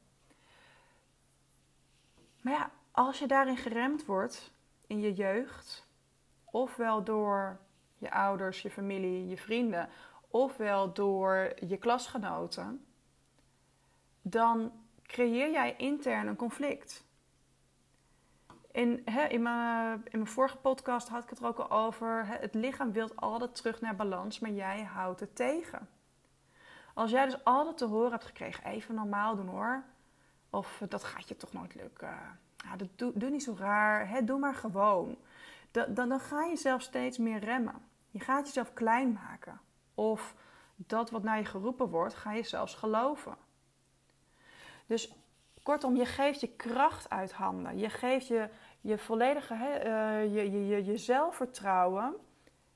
Maar 2.41 2.53
ja, 2.53 2.71
als 2.91 3.19
je 3.19 3.27
daarin 3.27 3.57
geremd 3.57 4.05
wordt 4.05 4.51
in 4.87 4.99
je 4.99 5.13
jeugd, 5.13 5.87
ofwel 6.45 7.03
door 7.03 7.59
je 7.97 8.11
ouders, 8.11 8.61
je 8.61 8.69
familie, 8.69 9.27
je 9.27 9.37
vrienden, 9.37 9.89
ofwel 10.27 10.93
door 10.93 11.53
je 11.67 11.77
klasgenoten, 11.77 12.85
dan 14.21 14.71
creëer 15.05 15.51
jij 15.51 15.75
intern 15.77 16.27
een 16.27 16.35
conflict. 16.35 17.03
In, 18.71 19.01
hè, 19.05 19.23
in, 19.23 19.41
mijn, 19.41 19.93
in 19.93 20.19
mijn 20.19 20.27
vorige 20.27 20.57
podcast 20.57 21.07
had 21.07 21.23
ik 21.23 21.29
het 21.29 21.39
er 21.39 21.45
ook 21.45 21.57
al 21.57 21.71
over. 21.71 22.25
Hè, 22.25 22.35
het 22.35 22.53
lichaam 22.53 22.91
wil 22.91 23.09
altijd 23.15 23.55
terug 23.55 23.81
naar 23.81 23.95
balans, 23.95 24.39
maar 24.39 24.51
jij 24.51 24.83
houdt 24.83 25.19
het 25.19 25.35
tegen. 25.35 25.89
Als 26.93 27.11
jij 27.11 27.25
dus 27.25 27.43
altijd 27.43 27.77
te 27.77 27.85
horen 27.85 28.11
hebt 28.11 28.25
gekregen, 28.25 28.65
even 28.65 28.95
normaal 28.95 29.35
doen 29.35 29.47
hoor. 29.47 29.83
Of 30.49 30.81
dat 30.89 31.03
gaat 31.03 31.27
je 31.27 31.37
toch 31.37 31.53
nooit 31.53 31.75
lukken. 31.75 32.39
Ja, 32.57 32.75
doe, 32.95 33.11
doe 33.15 33.29
niet 33.29 33.43
zo 33.43 33.55
raar. 33.59 34.09
Hè, 34.09 34.23
doe 34.23 34.39
maar 34.39 34.55
gewoon. 34.55 35.17
Dan, 35.71 35.93
dan, 35.93 36.09
dan 36.09 36.19
ga 36.19 36.43
je 36.43 36.55
zelf 36.55 36.81
steeds 36.81 37.17
meer 37.17 37.39
remmen. 37.39 37.85
Je 38.09 38.19
gaat 38.19 38.45
jezelf 38.45 38.73
klein 38.73 39.11
maken. 39.11 39.59
Of 39.95 40.35
dat 40.75 41.09
wat 41.09 41.23
naar 41.23 41.37
je 41.37 41.45
geroepen 41.45 41.89
wordt, 41.89 42.13
ga 42.13 42.33
je 42.33 42.43
zelfs 42.43 42.75
geloven. 42.75 43.35
Dus 44.85 45.15
kortom, 45.71 45.95
je 45.95 46.05
geeft 46.05 46.39
je 46.39 46.47
kracht 46.47 47.09
uit 47.09 47.31
handen. 47.31 47.77
Je 47.77 47.89
geeft 47.89 48.27
je, 48.27 48.49
je 48.81 48.97
volledige 48.97 49.53
uh, 49.53 50.35
je, 50.35 50.51
je, 50.51 50.67
je, 50.67 50.85
je 50.85 50.97
zelfvertrouwen 50.97 52.15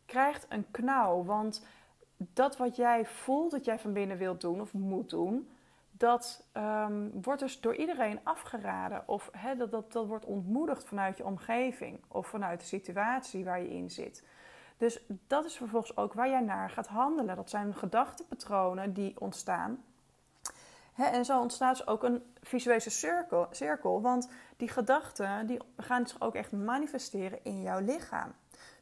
krijgt 0.06 0.46
een 0.50 0.66
knauw. 0.72 1.24
Want 1.24 1.66
dat 2.18 2.58
wat 2.58 2.76
jij 2.76 3.06
voelt 3.06 3.52
dat 3.52 3.66
jij 3.66 3.80
van 3.80 3.94
binnen 3.94 4.18
wilt 4.18 4.42
doen 4.42 4.62
of 4.62 4.74
moet 4.74 5.10
doen, 5.10 5.50
dat 5.92 6.48
um, 6.58 7.22
wordt 7.22 7.42
dus 7.42 7.62
door 7.62 7.76
iedereen 7.76 8.20
afgeraden. 8.24 9.04
Of 9.08 9.30
he, 9.32 9.56
dat, 9.56 9.72
dat, 9.72 9.92
dat 9.92 10.08
wordt 10.08 10.26
ontmoedigd 10.26 10.84
vanuit 10.84 11.18
je 11.18 11.26
omgeving 11.26 12.00
of 12.08 12.28
vanuit 12.28 12.60
de 12.60 12.66
situatie 12.66 13.44
waar 13.44 13.62
je 13.62 13.70
in 13.70 13.92
zit. 13.92 14.24
Dus 14.78 15.06
dat 15.28 15.46
is 15.46 15.56
vervolgens 15.56 15.98
ook 15.98 16.14
waar 16.14 16.30
jij 16.30 16.42
naar 16.42 16.70
gaat 16.70 16.88
handelen. 16.88 17.36
Dat 17.36 17.50
zijn 17.50 17.74
gedachtenpatronen 17.74 18.94
die 18.94 19.20
ontstaan 19.20 19.84
en 20.96 21.26
zo 21.26 21.40
ontstaat 21.40 21.78
dus 21.78 21.88
ook 21.88 22.04
een 22.04 22.24
visuele 22.42 22.90
cirkel, 22.90 23.48
cirkel. 23.52 24.02
Want 24.02 24.30
die 24.58 24.68
gedachten 24.68 25.48
die 25.48 25.60
gaan 25.78 26.08
zich 26.08 26.22
ook 26.22 26.36
echt 26.36 26.52
manifesteren 26.52 27.40
in 27.44 27.62
jouw 27.62 27.80
lichaam. 27.80 28.34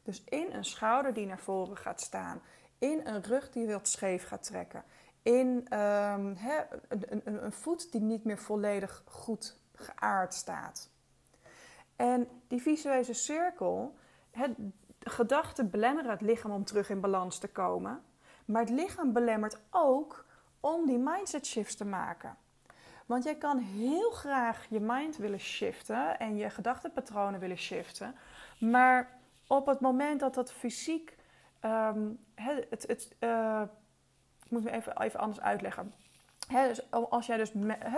Dus 0.02 0.24
in 0.24 0.52
een 0.52 0.64
schouder 0.64 1.14
die 1.14 1.26
naar 1.26 1.38
voren 1.38 1.76
gaat 1.76 2.00
staan. 2.00 2.42
In 2.78 3.00
een 3.04 3.22
rug 3.22 3.50
die 3.50 3.66
wilt 3.66 3.88
scheef 3.88 4.26
gaat 4.26 4.42
trekken. 4.42 4.84
in 5.22 5.78
um, 5.78 6.38
een, 6.88 7.20
een, 7.24 7.44
een 7.44 7.52
voet 7.52 7.92
die 7.92 8.00
niet 8.00 8.24
meer 8.24 8.38
volledig 8.38 9.02
goed 9.06 9.56
geaard 9.74 10.34
staat. 10.34 10.90
En 11.96 12.28
die 12.48 12.62
visuele 12.62 13.14
cirkel, 13.14 13.96
het, 14.30 14.50
gedachten 14.98 15.70
belemmeren 15.70 16.10
het 16.10 16.20
lichaam 16.20 16.50
om 16.50 16.64
terug 16.64 16.90
in 16.90 17.00
balans 17.00 17.38
te 17.38 17.48
komen. 17.48 18.02
Maar 18.44 18.60
het 18.60 18.70
lichaam 18.70 19.12
belemmert 19.12 19.58
ook 19.70 20.23
om 20.64 20.86
die 20.86 20.98
mindset 20.98 21.46
shifts 21.46 21.74
te 21.74 21.84
maken. 21.84 22.36
Want 23.06 23.24
jij 23.24 23.34
kan 23.34 23.58
heel 23.58 24.10
graag 24.10 24.66
je 24.70 24.80
mind 24.80 25.16
willen 25.16 25.40
shiften 25.40 26.18
en 26.18 26.36
je 26.36 26.50
gedachtenpatronen 26.50 27.40
willen 27.40 27.58
shiften. 27.58 28.14
Maar 28.58 29.18
op 29.46 29.66
het 29.66 29.80
moment 29.80 30.20
dat 30.20 30.34
dat 30.34 30.52
fysiek. 30.52 31.16
Um, 31.60 32.18
het, 32.34 32.84
het, 32.86 33.16
uh, 33.20 33.62
ik 34.44 34.50
moet 34.50 34.64
me 34.64 34.70
even, 34.70 35.00
even 35.00 35.20
anders 35.20 35.40
uitleggen. 35.40 35.92
dus 36.48 36.90
als 36.90 37.26
jij 37.26 37.36
dus 37.36 37.52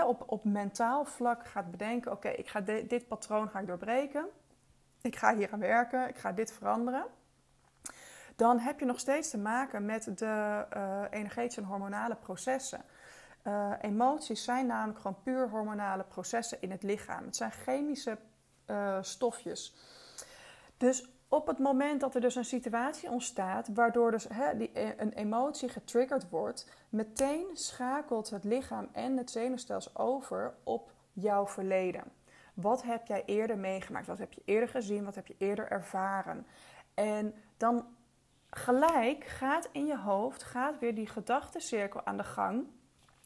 op, 0.07 0.25
op 0.27 0.45
mentaal 0.45 1.05
vlak 1.05 1.47
gaat 1.47 1.71
bedenken: 1.71 2.13
oké, 2.13 2.29
ik 2.29 2.49
ga 2.49 2.61
dit 2.61 3.09
patroon 3.09 3.49
ga 3.49 3.59
ik 3.59 3.67
doorbreken. 3.67 4.27
Ik 5.01 5.17
ga 5.17 5.37
hier 5.37 5.53
aan 5.53 5.59
werken, 5.59 6.09
ik 6.09 6.17
ga 6.17 6.33
dit 6.33 6.53
veranderen. 6.53 7.05
Dan 8.37 8.59
heb 8.59 8.79
je 8.79 8.87
nog 8.87 8.99
steeds 8.99 9.31
te 9.31 9.39
maken 9.39 9.85
met 9.85 10.19
de 10.19 10.67
uh, 10.77 11.03
energetische 11.11 11.61
en 11.61 11.67
hormonale 11.67 12.17
processen. 12.17 12.81
Uh, 13.47 13.73
emoties 13.81 14.45
zijn 14.45 14.67
namelijk 14.67 14.99
gewoon 14.99 15.23
puur 15.23 15.49
hormonale 15.49 16.05
processen 16.05 16.61
in 16.61 16.71
het 16.71 16.83
lichaam. 16.83 17.25
Het 17.25 17.37
zijn 17.37 17.51
chemische 17.51 18.19
uh, 18.67 18.99
stofjes. 19.01 19.75
Dus 20.77 21.11
op 21.29 21.47
het 21.47 21.59
moment 21.59 22.01
dat 22.01 22.15
er 22.15 22.21
dus 22.21 22.35
een 22.35 22.45
situatie 22.45 23.11
ontstaat 23.11 23.69
waardoor 23.75 24.11
dus, 24.11 24.27
die, 24.57 24.73
eh, 24.73 24.89
een 24.97 25.13
emotie 25.13 25.69
getriggerd 25.69 26.29
wordt, 26.29 26.71
meteen 26.89 27.47
schakelt 27.53 28.31
het 28.31 28.45
lichaam 28.45 28.89
en 28.93 29.17
het 29.17 29.31
zenuwstelsel 29.31 29.97
over 29.97 30.55
op 30.63 30.93
jouw 31.13 31.47
verleden. 31.47 32.05
Wat 32.55 32.83
heb 32.83 33.07
jij 33.07 33.23
eerder 33.25 33.59
meegemaakt? 33.59 34.07
Wat 34.07 34.19
heb 34.19 34.33
je 34.33 34.43
eerder 34.45 34.69
gezien? 34.69 35.05
Wat 35.05 35.15
heb 35.15 35.27
je 35.27 35.35
eerder 35.39 35.71
ervaren? 35.71 36.47
En 36.95 37.35
dan 37.57 37.87
gelijk 38.57 39.25
gaat 39.25 39.69
in 39.73 39.87
je 39.87 39.99
hoofd 39.99 40.43
gaat 40.43 40.79
weer 40.79 40.95
die 40.95 41.07
gedachtencirkel 41.07 42.05
aan 42.05 42.17
de 42.17 42.25
gang 42.25 42.67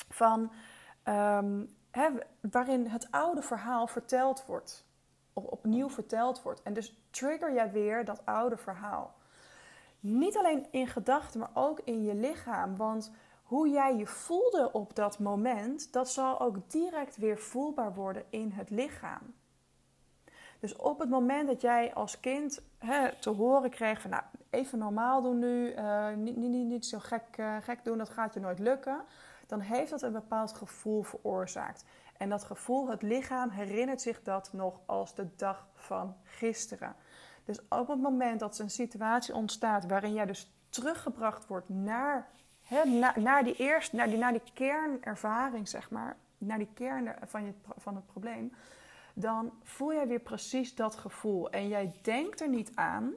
van 0.09 0.53
um, 1.05 1.69
waarin 2.41 2.87
het 2.87 3.11
oude 3.11 3.43
verhaal 3.43 3.87
verteld 3.87 4.47
wordt, 4.47 4.87
of 5.33 5.45
opnieuw 5.45 5.91
verteld 5.91 6.43
wordt. 6.43 6.63
En 6.63 6.73
dus 6.73 7.01
trigger 7.11 7.55
jij 7.55 7.71
weer 7.71 8.05
dat 8.05 8.27
oude 8.27 8.57
verhaal. 8.57 9.15
Niet 10.01 10.37
alleen 10.37 10.67
in 10.71 10.87
gedachten, 10.87 11.41
maar 11.41 11.51
ook 11.55 11.81
in 11.85 12.05
je 12.05 12.15
lichaam. 12.15 12.77
Want 12.77 13.13
hoe 13.43 13.69
jij 13.69 13.97
je 13.97 14.07
voelde 14.07 14.73
op 14.73 14.95
dat 14.95 15.19
moment, 15.19 15.93
dat 15.93 16.11
zal 16.11 16.41
ook 16.41 16.71
direct 16.71 17.17
weer 17.17 17.39
voelbaar 17.39 17.95
worden 17.95 18.25
in 18.29 18.51
het 18.51 18.71
lichaam. 18.71 19.35
Dus 20.61 20.77
op 20.77 20.99
het 20.99 21.09
moment 21.09 21.49
dat 21.49 21.61
jij 21.61 21.95
als 21.95 22.21
kind 22.21 22.61
hè, 22.79 23.15
te 23.21 23.31
horen 23.31 23.71
kreeg 23.71 24.01
van 24.01 24.11
nou, 24.11 24.23
even 24.51 24.79
normaal 24.79 25.23
doen 25.23 25.39
nu, 25.39 25.75
uh, 25.75 26.15
niet, 26.17 26.37
niet, 26.37 26.67
niet, 26.67 26.87
zo 26.87 26.99
gek, 26.99 27.23
uh, 27.37 27.57
gek 27.61 27.85
doen, 27.85 27.99
dat 27.99 28.09
gaat 28.09 28.35
je 28.35 28.41
nooit 28.41 28.59
lukken 28.59 29.05
dan 29.51 29.61
heeft 29.61 29.91
dat 29.91 30.03
een 30.03 30.13
bepaald 30.13 30.53
gevoel 30.53 31.03
veroorzaakt. 31.03 31.85
En 32.17 32.29
dat 32.29 32.45
gevoel, 32.45 32.89
het 32.89 33.03
lichaam 33.03 33.51
herinnert 33.51 34.01
zich 34.01 34.23
dat 34.23 34.53
nog 34.53 34.81
als 34.87 35.15
de 35.15 35.27
dag 35.37 35.67
van 35.75 36.17
gisteren. 36.25 36.95
Dus 37.45 37.59
op 37.69 37.89
het 37.89 38.01
moment 38.01 38.41
dat 38.41 38.59
er 38.59 38.65
een 38.65 38.71
situatie 38.71 39.35
ontstaat 39.35 39.87
waarin 39.87 40.13
jij 40.13 40.27
dus 40.27 40.53
teruggebracht 40.69 41.47
wordt 41.47 41.69
naar, 41.69 42.29
hè, 42.63 42.85
naar, 43.21 43.45
die 43.45 43.57
eerste, 43.57 43.97
naar 43.97 44.09
die, 44.09 44.19
naar 44.19 44.33
die 44.33 44.53
kernervaring, 44.55 45.69
zeg 45.69 45.91
maar, 45.91 46.17
naar 46.39 46.59
die 46.59 46.71
kern 46.75 47.15
van, 47.27 47.45
je, 47.45 47.53
van 47.77 47.95
het 47.95 48.07
probleem, 48.07 48.53
dan 49.21 49.53
voel 49.63 49.93
jij 49.93 50.09
weer 50.09 50.21
precies 50.21 50.75
dat 50.75 50.95
gevoel. 50.95 51.51
En 51.51 51.69
jij 51.69 51.93
denkt 52.03 52.41
er 52.41 52.49
niet 52.49 52.73
aan, 52.75 53.13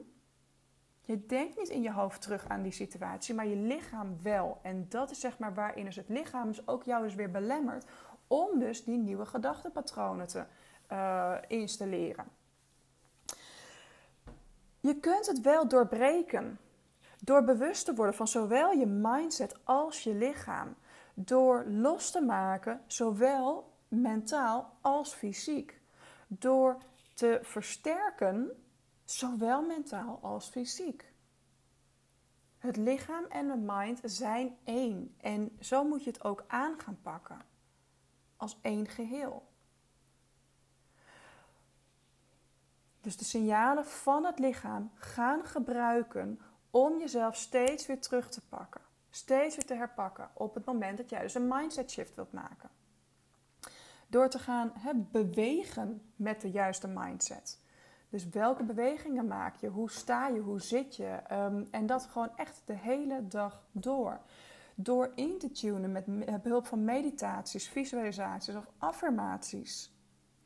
je 1.00 1.26
denkt 1.26 1.56
niet 1.56 1.68
in 1.68 1.82
je 1.82 1.92
hoofd 1.92 2.22
terug 2.22 2.48
aan 2.48 2.62
die 2.62 2.72
situatie, 2.72 3.34
maar 3.34 3.46
je 3.46 3.56
lichaam 3.56 4.18
wel. 4.22 4.58
En 4.62 4.86
dat 4.88 5.10
is 5.10 5.20
zeg 5.20 5.38
maar 5.38 5.54
waarin 5.54 5.84
dus 5.84 5.96
het 5.96 6.08
lichaam 6.08 6.46
dus 6.46 6.68
ook 6.68 6.82
jou 6.82 7.02
dus 7.02 7.14
weer 7.14 7.30
belemmert 7.30 7.86
om 8.26 8.58
dus 8.58 8.84
die 8.84 8.98
nieuwe 8.98 9.26
gedachtenpatronen 9.26 10.26
te 10.26 10.44
uh, 10.92 11.34
installeren. 11.48 12.24
Je 14.80 15.00
kunt 15.00 15.26
het 15.26 15.40
wel 15.40 15.68
doorbreken 15.68 16.58
door 17.20 17.44
bewust 17.44 17.84
te 17.84 17.94
worden 17.94 18.14
van 18.14 18.28
zowel 18.28 18.72
je 18.72 18.86
mindset 18.86 19.56
als 19.64 20.02
je 20.02 20.14
lichaam. 20.14 20.74
Door 21.14 21.64
los 21.66 22.10
te 22.10 22.20
maken, 22.20 22.80
zowel 22.86 23.72
mentaal 23.88 24.76
als 24.80 25.14
fysiek. 25.14 25.80
Door 26.38 26.78
te 27.14 27.38
versterken 27.42 28.64
zowel 29.04 29.62
mentaal 29.62 30.18
als 30.22 30.48
fysiek. 30.48 31.12
Het 32.58 32.76
lichaam 32.76 33.24
en 33.24 33.48
de 33.48 33.56
mind 33.56 34.00
zijn 34.04 34.56
één 34.64 35.14
en 35.20 35.56
zo 35.60 35.84
moet 35.84 36.04
je 36.04 36.10
het 36.10 36.24
ook 36.24 36.44
aan 36.46 36.80
gaan 36.80 36.98
pakken. 37.02 37.40
Als 38.36 38.58
één 38.62 38.88
geheel. 38.88 39.52
Dus 43.00 43.16
de 43.16 43.24
signalen 43.24 43.86
van 43.86 44.24
het 44.24 44.38
lichaam 44.38 44.90
gaan 44.94 45.44
gebruiken 45.44 46.40
om 46.70 46.98
jezelf 46.98 47.36
steeds 47.36 47.86
weer 47.86 48.00
terug 48.00 48.28
te 48.28 48.40
pakken. 48.48 48.80
Steeds 49.10 49.56
weer 49.56 49.66
te 49.66 49.74
herpakken 49.74 50.30
op 50.32 50.54
het 50.54 50.64
moment 50.64 50.96
dat 50.96 51.10
jij 51.10 51.20
dus 51.20 51.34
een 51.34 51.48
mindset 51.48 51.90
shift 51.90 52.14
wilt 52.14 52.32
maken. 52.32 52.70
Door 54.14 54.28
te 54.28 54.38
gaan 54.38 54.72
bewegen 55.10 56.02
met 56.16 56.40
de 56.40 56.50
juiste 56.50 56.88
mindset. 56.88 57.60
Dus 58.08 58.28
welke 58.28 58.64
bewegingen 58.64 59.26
maak 59.26 59.56
je? 59.56 59.68
Hoe 59.68 59.90
sta 59.90 60.28
je? 60.28 60.40
Hoe 60.40 60.60
zit 60.60 60.96
je? 60.96 61.06
Ehm, 61.06 61.64
en 61.70 61.86
dat 61.86 62.06
gewoon 62.06 62.36
echt 62.36 62.62
de 62.64 62.72
hele 62.72 63.26
dag 63.28 63.66
door. 63.72 64.20
Door 64.74 65.12
in 65.14 65.38
te 65.38 65.50
tunen 65.50 65.92
met 65.92 66.42
behulp 66.42 66.66
van 66.66 66.84
meditaties, 66.84 67.68
visualisaties 67.68 68.54
of 68.54 68.66
affirmaties. 68.78 69.96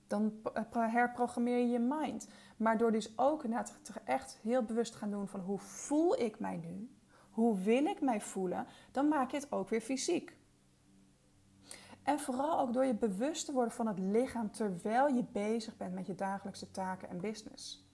Dan 0.07 0.33
herprogrammeer 0.73 1.59
je 1.59 1.69
je 1.69 1.79
mind. 1.79 2.29
Maar 2.57 2.79
door 2.79 2.93
dus 2.93 3.19
ook 3.19 3.45
echt 4.05 4.39
heel 4.43 4.63
bewust 4.63 4.93
te 4.93 4.99
gaan 4.99 5.11
doen 5.11 5.29
van 5.29 5.41
hoe 5.41 5.59
voel 5.59 6.21
ik 6.21 6.41
mij 6.41 6.57
nu? 6.57 6.91
Hoe 7.31 7.59
wil 7.59 7.85
ik 7.85 8.01
mij 8.01 8.21
voelen? 8.21 8.67
Dan 8.93 9.09
maak 9.09 9.31
je 9.31 9.37
het 9.37 9.53
ook 9.53 9.69
weer 9.69 9.81
fysiek. 9.81 10.38
En 12.09 12.21
vooral 12.21 12.61
ook 12.61 12.73
door 12.73 12.85
je 12.85 12.95
bewust 12.95 13.47
te 13.47 13.53
worden 13.53 13.73
van 13.73 13.87
het 13.87 13.99
lichaam 13.99 14.51
terwijl 14.51 15.07
je 15.07 15.25
bezig 15.33 15.77
bent 15.77 15.95
met 15.95 16.07
je 16.07 16.15
dagelijkse 16.15 16.71
taken 16.71 17.09
en 17.09 17.21
business. 17.21 17.87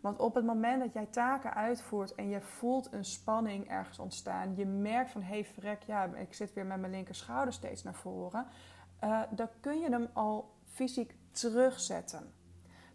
Want 0.00 0.18
op 0.18 0.34
het 0.34 0.44
moment 0.44 0.80
dat 0.80 0.92
jij 0.92 1.06
taken 1.06 1.54
uitvoert 1.54 2.14
en 2.14 2.28
je 2.28 2.40
voelt 2.40 2.92
een 2.92 3.04
spanning 3.04 3.68
ergens 3.68 3.98
ontstaan, 3.98 4.56
je 4.56 4.66
merkt 4.66 5.10
van 5.10 5.22
hé 5.22 5.46
hey, 5.60 5.78
ja, 5.86 6.04
ik 6.04 6.34
zit 6.34 6.52
weer 6.52 6.66
met 6.66 6.80
mijn 6.80 6.92
linker 6.92 7.14
schouder 7.14 7.54
steeds 7.54 7.82
naar 7.82 7.94
voren, 7.94 8.46
uh, 9.04 9.22
dan 9.30 9.48
kun 9.60 9.78
je 9.78 9.90
hem 9.90 10.08
al 10.12 10.54
fysiek 10.64 11.16
terugzetten. 11.30 12.32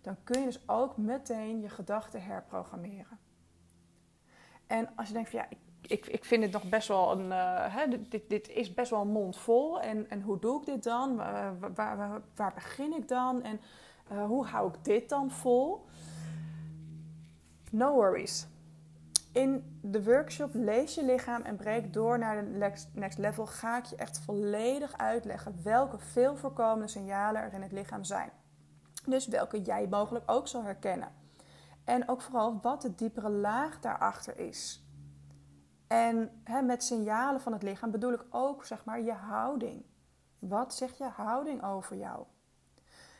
Dan 0.01 0.17
kun 0.23 0.39
je 0.39 0.45
dus 0.45 0.67
ook 0.69 0.97
meteen 0.97 1.61
je 1.61 1.69
gedachten 1.69 2.23
herprogrammeren. 2.23 3.19
En 4.67 4.89
als 4.95 5.07
je 5.07 5.13
denkt 5.13 5.29
van 5.29 5.39
ja, 5.39 5.49
ik 5.49 5.59
ik, 5.87 6.05
ik 6.05 6.25
vind 6.25 6.43
het 6.43 6.51
nog 6.51 6.69
best 6.69 6.87
wel 6.87 7.11
een. 7.11 7.25
Uh, 7.25 7.75
hè, 7.75 7.87
dit, 8.09 8.29
dit 8.29 8.49
is 8.49 8.73
best 8.73 8.89
wel 8.89 9.01
een 9.01 9.07
mond 9.07 9.37
vol. 9.37 9.81
En, 9.81 10.09
en 10.09 10.21
hoe 10.21 10.39
doe 10.39 10.59
ik 10.59 10.65
dit 10.65 10.83
dan? 10.83 11.15
Waar, 11.75 12.21
waar, 12.35 12.53
begin 12.53 12.93
ik 12.93 13.07
dan? 13.07 13.43
En 13.43 13.59
uh, 14.11 14.25
hoe 14.25 14.45
hou 14.45 14.67
ik 14.67 14.83
dit 14.83 15.09
dan 15.09 15.31
vol? 15.31 15.85
No 17.71 17.93
worries. 17.93 18.47
In 19.31 19.79
de 19.81 20.03
workshop 20.03 20.49
Lees 20.53 20.95
je 20.95 21.05
lichaam 21.05 21.41
en 21.41 21.55
breek 21.55 21.93
door 21.93 22.19
naar 22.19 22.45
de 22.45 22.71
next 22.93 23.17
level 23.17 23.45
ga 23.45 23.77
ik 23.77 23.85
je 23.85 23.95
echt 23.95 24.19
volledig 24.19 24.97
uitleggen 24.97 25.59
welke 25.63 25.99
veel 25.99 26.35
voorkomende 26.35 26.87
signalen 26.87 27.41
er 27.41 27.53
in 27.53 27.61
het 27.61 27.71
lichaam 27.71 28.03
zijn. 28.03 28.29
Dus 29.05 29.27
welke 29.27 29.61
jij 29.61 29.87
mogelijk 29.87 30.31
ook 30.31 30.47
zal 30.47 30.63
herkennen. 30.63 31.11
En 31.83 32.09
ook 32.09 32.21
vooral 32.21 32.59
wat 32.61 32.81
de 32.81 32.95
diepere 32.95 33.29
laag 33.29 33.79
daarachter 33.79 34.39
is. 34.39 34.82
En 35.93 36.41
hè, 36.43 36.61
met 36.61 36.83
signalen 36.83 37.41
van 37.41 37.53
het 37.53 37.63
lichaam 37.63 37.91
bedoel 37.91 38.13
ik 38.13 38.25
ook 38.29 38.65
zeg 38.65 38.85
maar 38.85 39.01
je 39.01 39.11
houding. 39.11 39.83
Wat 40.39 40.75
zegt 40.75 40.97
je 40.97 41.03
houding 41.03 41.63
over 41.63 41.97
jou? 41.97 42.25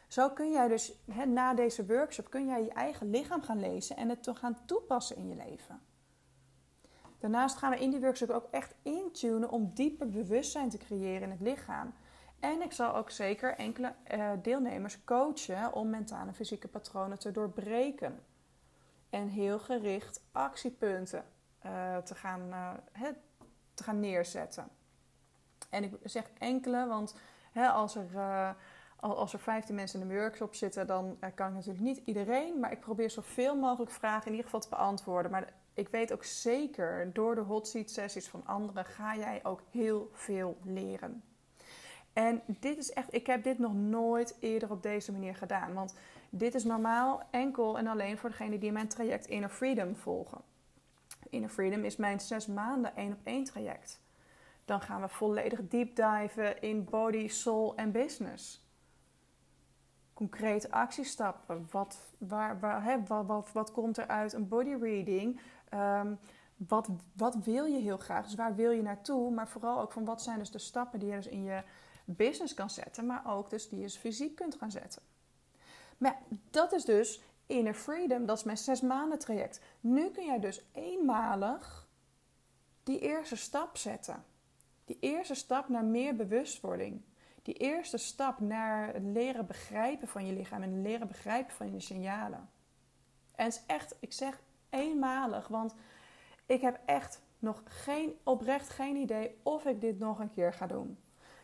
Zo 0.07 0.29
kun 0.29 0.51
jij 0.51 0.67
dus 0.67 1.03
hè, 1.11 1.25
na 1.25 1.53
deze 1.53 1.85
workshop 1.85 2.29
kun 2.29 2.45
jij 2.45 2.63
je 2.63 2.71
eigen 2.71 3.09
lichaam 3.09 3.41
gaan 3.41 3.59
lezen 3.59 3.95
en 3.97 4.09
het 4.09 4.29
gaan 4.33 4.65
toepassen 4.65 5.15
in 5.15 5.27
je 5.27 5.35
leven. 5.35 5.81
Daarnaast 7.19 7.57
gaan 7.57 7.71
we 7.71 7.79
in 7.79 7.89
die 7.89 7.99
workshop 7.99 8.29
ook 8.29 8.47
echt 8.51 8.75
intunen 8.81 9.49
om 9.49 9.71
dieper 9.73 10.09
bewustzijn 10.09 10.69
te 10.69 10.77
creëren 10.77 11.21
in 11.21 11.31
het 11.31 11.41
lichaam. 11.41 11.93
En 12.39 12.61
ik 12.61 12.71
zal 12.71 12.95
ook 12.95 13.09
zeker 13.09 13.55
enkele 13.55 13.93
uh, 14.13 14.31
deelnemers 14.41 15.03
coachen 15.03 15.73
om 15.73 15.89
mentale 15.89 16.27
en 16.27 16.35
fysieke 16.35 16.67
patronen 16.67 17.19
te 17.19 17.31
doorbreken. 17.31 18.19
En 19.09 19.27
heel 19.27 19.59
gericht 19.59 20.23
actiepunten 20.31 21.23
uh, 21.65 21.98
te, 21.98 22.15
gaan, 22.15 22.41
uh, 22.50 23.08
te 23.74 23.84
gaan 23.84 24.00
neerzetten. 24.00 24.67
En 25.70 25.84
ik 25.84 25.93
zeg 26.03 26.32
enkele, 26.39 26.88
want 26.88 27.15
als, 27.53 27.96
er, 27.96 28.12
uh, 28.13 28.50
als 29.00 29.34
er 29.34 29.39
15 29.39 29.75
mensen 29.75 30.01
in 30.01 30.08
de 30.08 30.13
workshop 30.13 30.55
zitten, 30.55 30.88
dan 30.88 31.17
kan 31.36 31.48
ik 31.48 31.53
natuurlijk 31.53 31.84
niet 31.84 32.01
iedereen. 32.05 32.60
Maar 32.60 32.72
ik 32.72 32.79
probeer 32.79 33.10
zoveel 33.10 33.55
mogelijk 33.55 33.91
vragen 33.91 34.25
in 34.25 34.32
ieder 34.32 34.46
geval 34.46 34.60
te 34.60 34.70
beantwoorden. 34.70 35.32
Maar 35.32 35.53
ik 35.74 35.89
weet 35.89 36.13
ook 36.13 36.24
zeker, 36.24 37.13
door 37.13 37.36
de 37.36 37.41
hot 37.41 37.67
seat 37.67 37.89
sessies 37.89 38.27
van 38.27 38.46
anderen 38.46 38.86
ga 38.86 39.15
jij 39.15 39.39
ook 39.43 39.62
heel 39.72 40.10
veel 40.13 40.58
leren. 40.63 41.24
En 42.13 42.41
dit 42.46 42.77
is 42.77 42.91
echt, 42.91 43.13
ik 43.13 43.27
heb 43.27 43.43
dit 43.43 43.60
nog 43.60 43.74
nooit 43.74 44.38
eerder 44.39 44.72
op 44.72 44.84
deze 44.84 45.12
manier 45.12 45.36
gedaan. 45.36 45.74
Want 45.74 45.96
dit 46.29 46.55
is 46.55 46.63
normaal 46.63 47.22
enkel 47.32 47.77
en 47.77 47.88
alleen 47.88 48.17
voor 48.17 48.29
degenen 48.29 48.60
die 48.60 48.72
mijn 48.72 48.88
traject 48.88 49.25
Inner 49.25 49.50
Freedom 49.50 49.96
volgen. 49.96 50.41
Inner 51.33 51.49
Freedom 51.49 51.83
is 51.83 51.95
mijn 51.95 52.19
zes 52.19 52.47
maanden 52.47 52.95
één 52.95 53.13
op 53.13 53.19
één 53.23 53.43
traject. 53.43 54.01
Dan 54.65 54.81
gaan 54.81 55.01
we 55.01 55.07
volledig 55.09 55.67
deep 55.67 55.95
diven 55.95 56.61
in 56.61 56.83
body, 56.83 57.27
soul 57.27 57.75
en 57.75 57.91
business. 57.91 58.67
Concrete 60.13 60.71
actiestappen. 60.71 61.67
Wat, 61.71 61.97
waar, 62.17 62.59
waar, 62.59 62.83
hè, 62.83 63.03
wat, 63.03 63.25
wat, 63.25 63.51
wat 63.51 63.71
komt 63.71 63.97
er 63.97 64.07
uit 64.07 64.33
een 64.33 64.47
body 64.47 64.73
reading? 64.73 65.41
Um, 65.73 66.19
wat, 66.55 66.89
wat 67.15 67.35
wil 67.35 67.65
je 67.65 67.79
heel 67.79 67.97
graag? 67.97 68.25
Dus 68.25 68.35
waar 68.35 68.55
wil 68.55 68.71
je 68.71 68.81
naartoe? 68.81 69.31
Maar 69.31 69.47
vooral 69.47 69.81
ook 69.81 69.91
van 69.91 70.05
wat 70.05 70.21
zijn 70.21 70.39
dus 70.39 70.51
de 70.51 70.59
stappen 70.59 70.99
die 70.99 71.09
je 71.09 71.15
dus 71.15 71.27
in 71.27 71.43
je 71.43 71.63
business 72.05 72.53
kan 72.53 72.69
zetten, 72.69 73.05
maar 73.05 73.23
ook 73.25 73.49
dus 73.49 73.69
die 73.69 73.77
je 73.77 73.83
dus 73.83 73.97
fysiek 73.97 74.35
kunt 74.35 74.55
gaan 74.55 74.71
zetten. 74.71 75.01
Maar 75.97 76.21
dat 76.49 76.73
is 76.73 76.85
dus 76.85 77.21
Inner 77.45 77.73
Freedom, 77.73 78.25
dat 78.25 78.38
is 78.38 78.43
mijn 78.43 78.57
zes 78.57 78.81
maanden 78.81 79.19
traject. 79.19 79.62
Nu 79.79 80.09
kun 80.09 80.25
jij 80.25 80.39
dus 80.39 80.65
eenmalig 80.71 81.88
die 82.83 83.00
eerste 83.00 83.35
stap 83.35 83.77
zetten. 83.77 84.23
Die 84.85 84.97
eerste 85.00 85.35
stap 85.35 85.69
naar 85.69 85.85
meer 85.85 86.15
bewustwording. 86.15 87.01
Die 87.41 87.53
eerste 87.53 87.97
stap 87.97 88.39
naar 88.39 88.93
het 88.93 89.03
leren 89.03 89.45
begrijpen 89.45 90.07
van 90.07 90.25
je 90.25 90.33
lichaam 90.33 90.62
en 90.62 90.81
leren 90.81 91.07
begrijpen 91.07 91.55
van 91.55 91.73
je 91.73 91.79
signalen. 91.79 92.50
En 93.35 93.45
het 93.45 93.53
is 93.53 93.63
echt, 93.65 93.95
ik 94.00 94.13
zeg 94.13 94.41
eenmalig, 94.69 95.47
want 95.47 95.75
ik 96.45 96.62
heb 96.62 96.79
echt 96.85 97.21
nog 97.39 97.62
geen, 97.65 98.17
oprecht 98.23 98.69
geen 98.69 98.95
idee 98.95 99.39
of 99.43 99.65
ik 99.65 99.81
dit 99.81 100.00
nog 100.00 100.19
een 100.19 100.31
keer 100.31 100.53
ga 100.53 100.67
doen. 100.67 100.97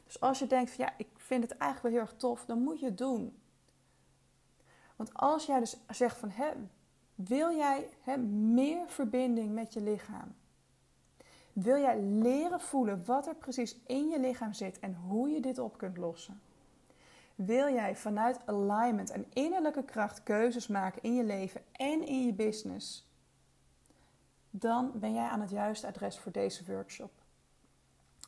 Dus 0.05 0.19
als 0.19 0.39
je 0.39 0.47
denkt 0.47 0.71
van 0.71 0.85
ja, 0.85 0.93
ik 0.97 1.07
vind 1.15 1.43
het 1.43 1.57
eigenlijk 1.57 1.81
wel 1.81 1.91
heel 1.91 2.11
erg 2.11 2.19
tof, 2.19 2.45
dan 2.45 2.61
moet 2.61 2.79
je 2.79 2.85
het 2.85 2.97
doen. 2.97 3.39
Want 4.99 5.13
als 5.13 5.45
jij 5.45 5.59
dus 5.59 5.77
zegt 5.89 6.17
van 6.17 6.29
hè, 6.29 6.51
wil 7.15 7.55
jij 7.55 7.89
hè, 8.01 8.17
meer 8.17 8.83
verbinding 8.87 9.53
met 9.53 9.73
je 9.73 9.81
lichaam? 9.81 10.35
Wil 11.53 11.77
jij 11.77 12.01
leren 12.01 12.61
voelen 12.61 13.05
wat 13.05 13.27
er 13.27 13.35
precies 13.35 13.75
in 13.85 14.09
je 14.09 14.19
lichaam 14.19 14.53
zit 14.53 14.79
en 14.79 14.95
hoe 14.95 15.29
je 15.29 15.39
dit 15.39 15.59
op 15.59 15.77
kunt 15.77 15.97
lossen? 15.97 16.41
Wil 17.35 17.73
jij 17.73 17.95
vanuit 17.95 18.39
alignment 18.45 19.09
en 19.09 19.25
innerlijke 19.33 19.83
kracht 19.83 20.23
keuzes 20.23 20.67
maken 20.67 21.03
in 21.03 21.15
je 21.15 21.23
leven 21.23 21.61
en 21.71 22.07
in 22.07 22.25
je 22.25 22.33
business? 22.33 23.07
Dan 24.49 24.91
ben 24.93 25.13
jij 25.13 25.27
aan 25.27 25.41
het 25.41 25.49
juiste 25.49 25.87
adres 25.87 26.19
voor 26.19 26.31
deze 26.31 26.65
workshop. 26.65 27.11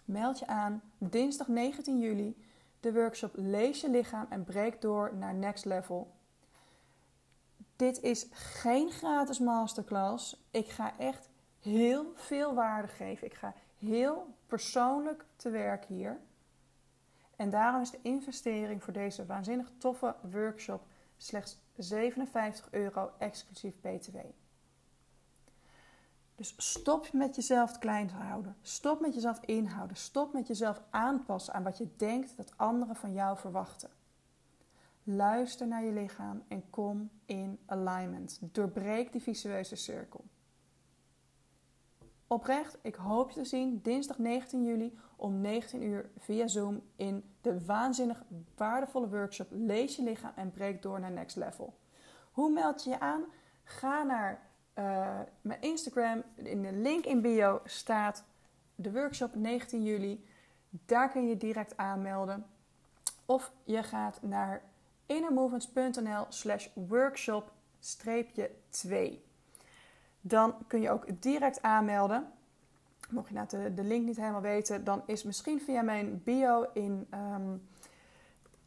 Meld 0.05 0.39
je 0.39 0.47
aan 0.47 0.81
dinsdag 0.97 1.47
19 1.47 1.99
juli 1.99 2.45
de 2.79 2.93
workshop 2.93 3.31
Lees 3.35 3.81
je 3.81 3.89
lichaam 3.89 4.25
en 4.29 4.43
breek 4.43 4.81
door 4.81 5.15
naar 5.15 5.33
next 5.33 5.65
level. 5.65 6.19
Dit 7.81 8.01
is 8.01 8.27
geen 8.31 8.91
gratis 8.91 9.39
masterclass. 9.39 10.43
Ik 10.51 10.69
ga 10.69 10.97
echt 10.97 11.29
heel 11.59 12.11
veel 12.15 12.53
waarde 12.53 12.87
geven. 12.87 13.27
Ik 13.27 13.33
ga 13.33 13.53
heel 13.77 14.35
persoonlijk 14.45 15.25
te 15.35 15.49
werk 15.49 15.85
hier. 15.85 16.19
En 17.35 17.49
daarom 17.49 17.81
is 17.81 17.91
de 17.91 17.99
investering 18.01 18.83
voor 18.83 18.93
deze 18.93 19.25
waanzinnig 19.25 19.71
toffe 19.77 20.15
workshop 20.31 20.85
slechts 21.17 21.57
57 21.75 22.67
euro 22.71 23.11
exclusief 23.17 23.73
BTW. 23.81 24.17
Dus 26.35 26.53
stop 26.57 27.13
met 27.13 27.35
jezelf 27.35 27.77
klein 27.77 28.07
te 28.07 28.15
houden. 28.15 28.55
Stop 28.61 28.99
met 28.99 29.13
jezelf 29.13 29.39
inhouden. 29.45 29.97
Stop 29.97 30.33
met 30.33 30.47
jezelf 30.47 30.81
aanpassen 30.89 31.53
aan 31.53 31.63
wat 31.63 31.77
je 31.77 31.95
denkt 31.97 32.37
dat 32.37 32.53
anderen 32.57 32.95
van 32.95 33.13
jou 33.13 33.37
verwachten. 33.37 33.89
Luister 35.03 35.67
naar 35.67 35.83
je 35.83 35.91
lichaam 35.91 36.43
en 36.47 36.69
kom 36.69 37.09
in 37.25 37.59
alignment. 37.65 38.39
Doorbreek 38.41 39.11
die 39.11 39.21
visueuze 39.21 39.75
cirkel. 39.75 40.25
Oprecht, 42.27 42.77
ik 42.81 42.95
hoop 42.95 43.29
je 43.29 43.39
te 43.39 43.45
zien 43.45 43.79
dinsdag 43.81 44.17
19 44.17 44.63
juli 44.63 44.97
om 45.15 45.41
19 45.41 45.83
uur 45.83 46.09
via 46.17 46.47
Zoom 46.47 46.81
in 46.95 47.23
de 47.41 47.65
waanzinnig 47.65 48.23
waardevolle 48.55 49.09
workshop 49.09 49.47
Lees 49.49 49.95
je 49.95 50.03
lichaam 50.03 50.31
en 50.35 50.51
breek 50.51 50.81
door 50.81 50.99
naar 50.99 51.11
next 51.11 51.35
level. 51.35 51.77
Hoe 52.31 52.51
meld 52.51 52.83
je 52.83 52.89
je 52.89 52.99
aan? 52.99 53.23
Ga 53.63 54.03
naar 54.03 54.49
uh, 54.75 55.19
mijn 55.41 55.61
Instagram. 55.61 56.23
In 56.35 56.61
de 56.61 56.73
link 56.73 57.05
in 57.05 57.21
bio 57.21 57.61
staat 57.63 58.23
de 58.75 58.91
workshop 58.91 59.35
19 59.35 59.83
juli. 59.83 60.25
Daar 60.69 61.09
kun 61.09 61.27
je 61.27 61.37
direct 61.37 61.77
aanmelden. 61.77 62.45
Of 63.25 63.51
je 63.63 63.83
gaat 63.83 64.21
naar 64.21 64.63
innermovements.nl 65.11 66.25
slash 66.29 66.67
workshop 66.73 67.51
2. 68.69 69.23
Dan 70.21 70.55
kun 70.67 70.81
je 70.81 70.89
ook 70.89 71.21
direct 71.21 71.61
aanmelden. 71.61 72.31
Mocht 73.09 73.27
je 73.27 73.33
nou 73.33 73.73
de, 73.73 73.83
link 73.83 74.05
niet 74.05 74.17
helemaal 74.17 74.41
weten, 74.41 74.83
dan 74.83 75.03
is 75.05 75.23
misschien 75.23 75.61
via 75.61 75.81
mijn 75.81 76.21
bio 76.23 76.65
in, 76.73 77.07
um, 77.13 77.67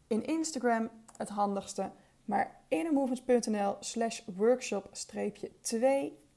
in 0.07 0.25
Instagram 0.25 0.91
het 1.17 1.29
handigste. 1.29 1.91
Maar 2.25 2.61
innermovements.nl 2.69 3.77
slash 3.81 4.21
workshop-2 4.37 5.83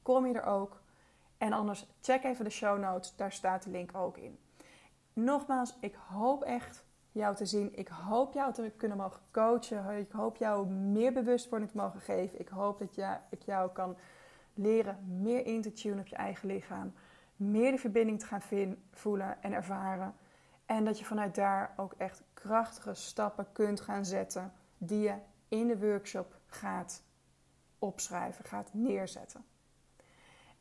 kom 0.01 0.25
je 0.25 0.33
er 0.33 0.45
ook. 0.45 0.81
En 1.37 1.53
anders 1.53 1.87
check 2.01 2.23
even 2.23 2.45
de 2.45 2.51
show 2.51 2.79
notes, 2.79 3.15
daar 3.15 3.31
staat 3.31 3.63
de 3.63 3.69
link 3.69 3.95
ook 3.95 4.17
in. 4.17 4.39
Nogmaals, 5.13 5.75
ik 5.79 5.95
hoop 6.07 6.43
echt 6.43 6.85
jou 7.17 7.35
te 7.35 7.45
zien. 7.45 7.77
Ik 7.77 7.87
hoop 7.87 8.33
jou 8.33 8.53
te 8.53 8.71
kunnen 8.77 8.97
mogen 8.97 9.21
coachen. 9.31 9.97
Ik 9.97 10.11
hoop 10.11 10.37
jou 10.37 10.67
meer 10.67 11.13
bewustwording 11.13 11.71
te 11.71 11.77
mogen 11.77 11.99
geven. 11.99 12.39
Ik 12.39 12.47
hoop 12.47 12.79
dat 12.79 13.19
ik 13.29 13.41
jou 13.41 13.71
kan 13.71 13.97
leren 14.53 15.21
meer 15.21 15.45
in 15.45 15.61
te 15.61 15.73
tunen 15.73 15.99
op 15.99 16.07
je 16.07 16.15
eigen 16.15 16.47
lichaam. 16.47 16.93
Meer 17.35 17.71
de 17.71 17.77
verbinding 17.77 18.19
te 18.19 18.25
gaan 18.25 18.41
voelen 18.91 19.43
en 19.43 19.53
ervaren. 19.53 20.15
En 20.65 20.85
dat 20.85 20.99
je 20.99 21.05
vanuit 21.05 21.35
daar 21.35 21.73
ook 21.75 21.93
echt 21.97 22.23
krachtige 22.33 22.93
stappen 22.93 23.47
kunt 23.51 23.81
gaan 23.81 24.05
zetten 24.05 24.53
die 24.77 24.99
je 24.99 25.13
in 25.47 25.67
de 25.67 25.79
workshop 25.79 26.35
gaat 26.47 27.03
opschrijven, 27.79 28.45
gaat 28.45 28.69
neerzetten. 28.71 29.45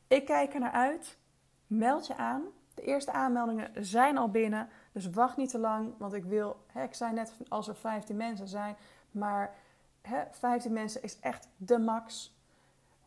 Ik 0.09 0.25
kijk 0.25 0.55
er 0.55 0.61
naar 0.61 0.73
uit. 0.73 1.19
Meld 1.67 2.07
je 2.07 2.17
aan. 2.17 2.43
De 2.75 2.83
eerste 2.83 3.13
aanmeldingen 3.13 3.87
zijn 3.87 4.19
al 4.19 4.31
binnen. 4.31 4.69
Dus 4.97 5.11
wacht 5.11 5.37
niet 5.37 5.51
te 5.51 5.59
lang. 5.59 5.93
Want 5.99 6.13
ik 6.13 6.25
wil, 6.25 6.57
hè, 6.67 6.83
ik 6.83 6.95
zei 6.95 7.13
net 7.13 7.33
als 7.49 7.69
er 7.69 7.77
15 7.77 8.17
mensen 8.17 8.49
zijn. 8.49 8.77
Maar 9.11 9.55
hè, 10.01 10.23
15 10.31 10.73
mensen 10.73 11.03
is 11.03 11.21
echt 11.21 11.49
de 11.57 11.79
max. 11.79 12.37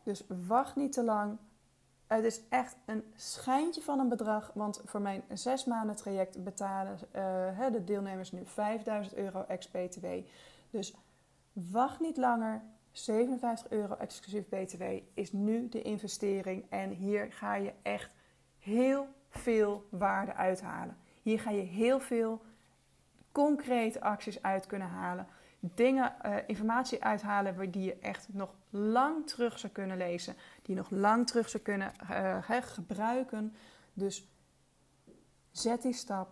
Dus 0.02 0.24
wacht 0.46 0.76
niet 0.76 0.92
te 0.92 1.04
lang. 1.04 1.38
Het 2.06 2.24
is 2.24 2.40
echt 2.48 2.76
een 2.84 3.04
schijntje 3.16 3.82
van 3.82 3.98
een 3.98 4.08
bedrag. 4.08 4.50
Want 4.54 4.80
voor 4.84 5.00
mijn 5.00 5.22
zes 5.32 5.64
maanden 5.64 5.96
traject 5.96 6.44
betalen 6.44 6.98
uh, 7.16 7.72
de 7.72 7.84
deelnemers 7.84 8.32
nu 8.32 8.46
5000 8.46 9.14
euro 9.16 9.44
ex-BTW. 9.48 10.06
Dus 10.70 10.94
Wacht 11.52 12.00
niet 12.00 12.16
langer. 12.16 12.62
57 12.92 13.70
euro 13.70 13.94
exclusief 13.94 14.48
BTW 14.48 14.82
is 15.14 15.32
nu 15.32 15.68
de 15.68 15.82
investering. 15.82 16.66
En 16.68 16.90
hier 16.90 17.32
ga 17.32 17.54
je 17.54 17.72
echt 17.82 18.14
heel 18.58 19.06
veel 19.28 19.86
waarde 19.90 20.34
uithalen. 20.34 20.96
Hier 21.22 21.40
ga 21.40 21.50
je 21.50 21.62
heel 21.62 22.00
veel 22.00 22.42
concrete 23.32 24.00
acties 24.00 24.42
uit 24.42 24.66
kunnen 24.66 24.88
halen. 24.88 25.26
Dingen, 25.60 26.14
uh, 26.26 26.36
informatie 26.46 27.04
uithalen 27.04 27.70
die 27.70 27.82
je 27.82 27.98
echt 27.98 28.28
nog 28.32 28.54
lang 28.70 29.26
terug 29.26 29.58
zou 29.58 29.72
kunnen 29.72 29.96
lezen. 29.96 30.34
Die 30.62 30.74
je 30.74 30.80
nog 30.80 30.90
lang 30.90 31.26
terug 31.26 31.48
zou 31.48 31.62
kunnen 31.62 31.92
uh, 32.10 32.44
gebruiken. 32.48 33.54
Dus 33.92 34.28
zet 35.50 35.82
die 35.82 35.92
stap. 35.92 36.30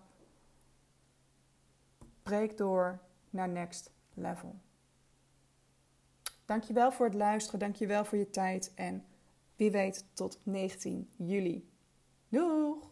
Breek 2.23 2.57
door 2.57 2.99
naar 3.31 3.49
next 3.49 3.91
level. 4.15 4.55
Dankjewel 6.45 6.93
voor 6.93 7.07
het 7.07 7.15
luisteren, 7.15 7.61
dankjewel 7.61 8.05
voor 8.05 8.19
je 8.19 8.31
tijd 8.31 8.73
en 8.75 9.05
wie 9.57 9.71
weet 9.71 10.05
tot 10.13 10.41
19 10.43 11.11
juli. 11.17 11.71
Doei! 12.29 12.88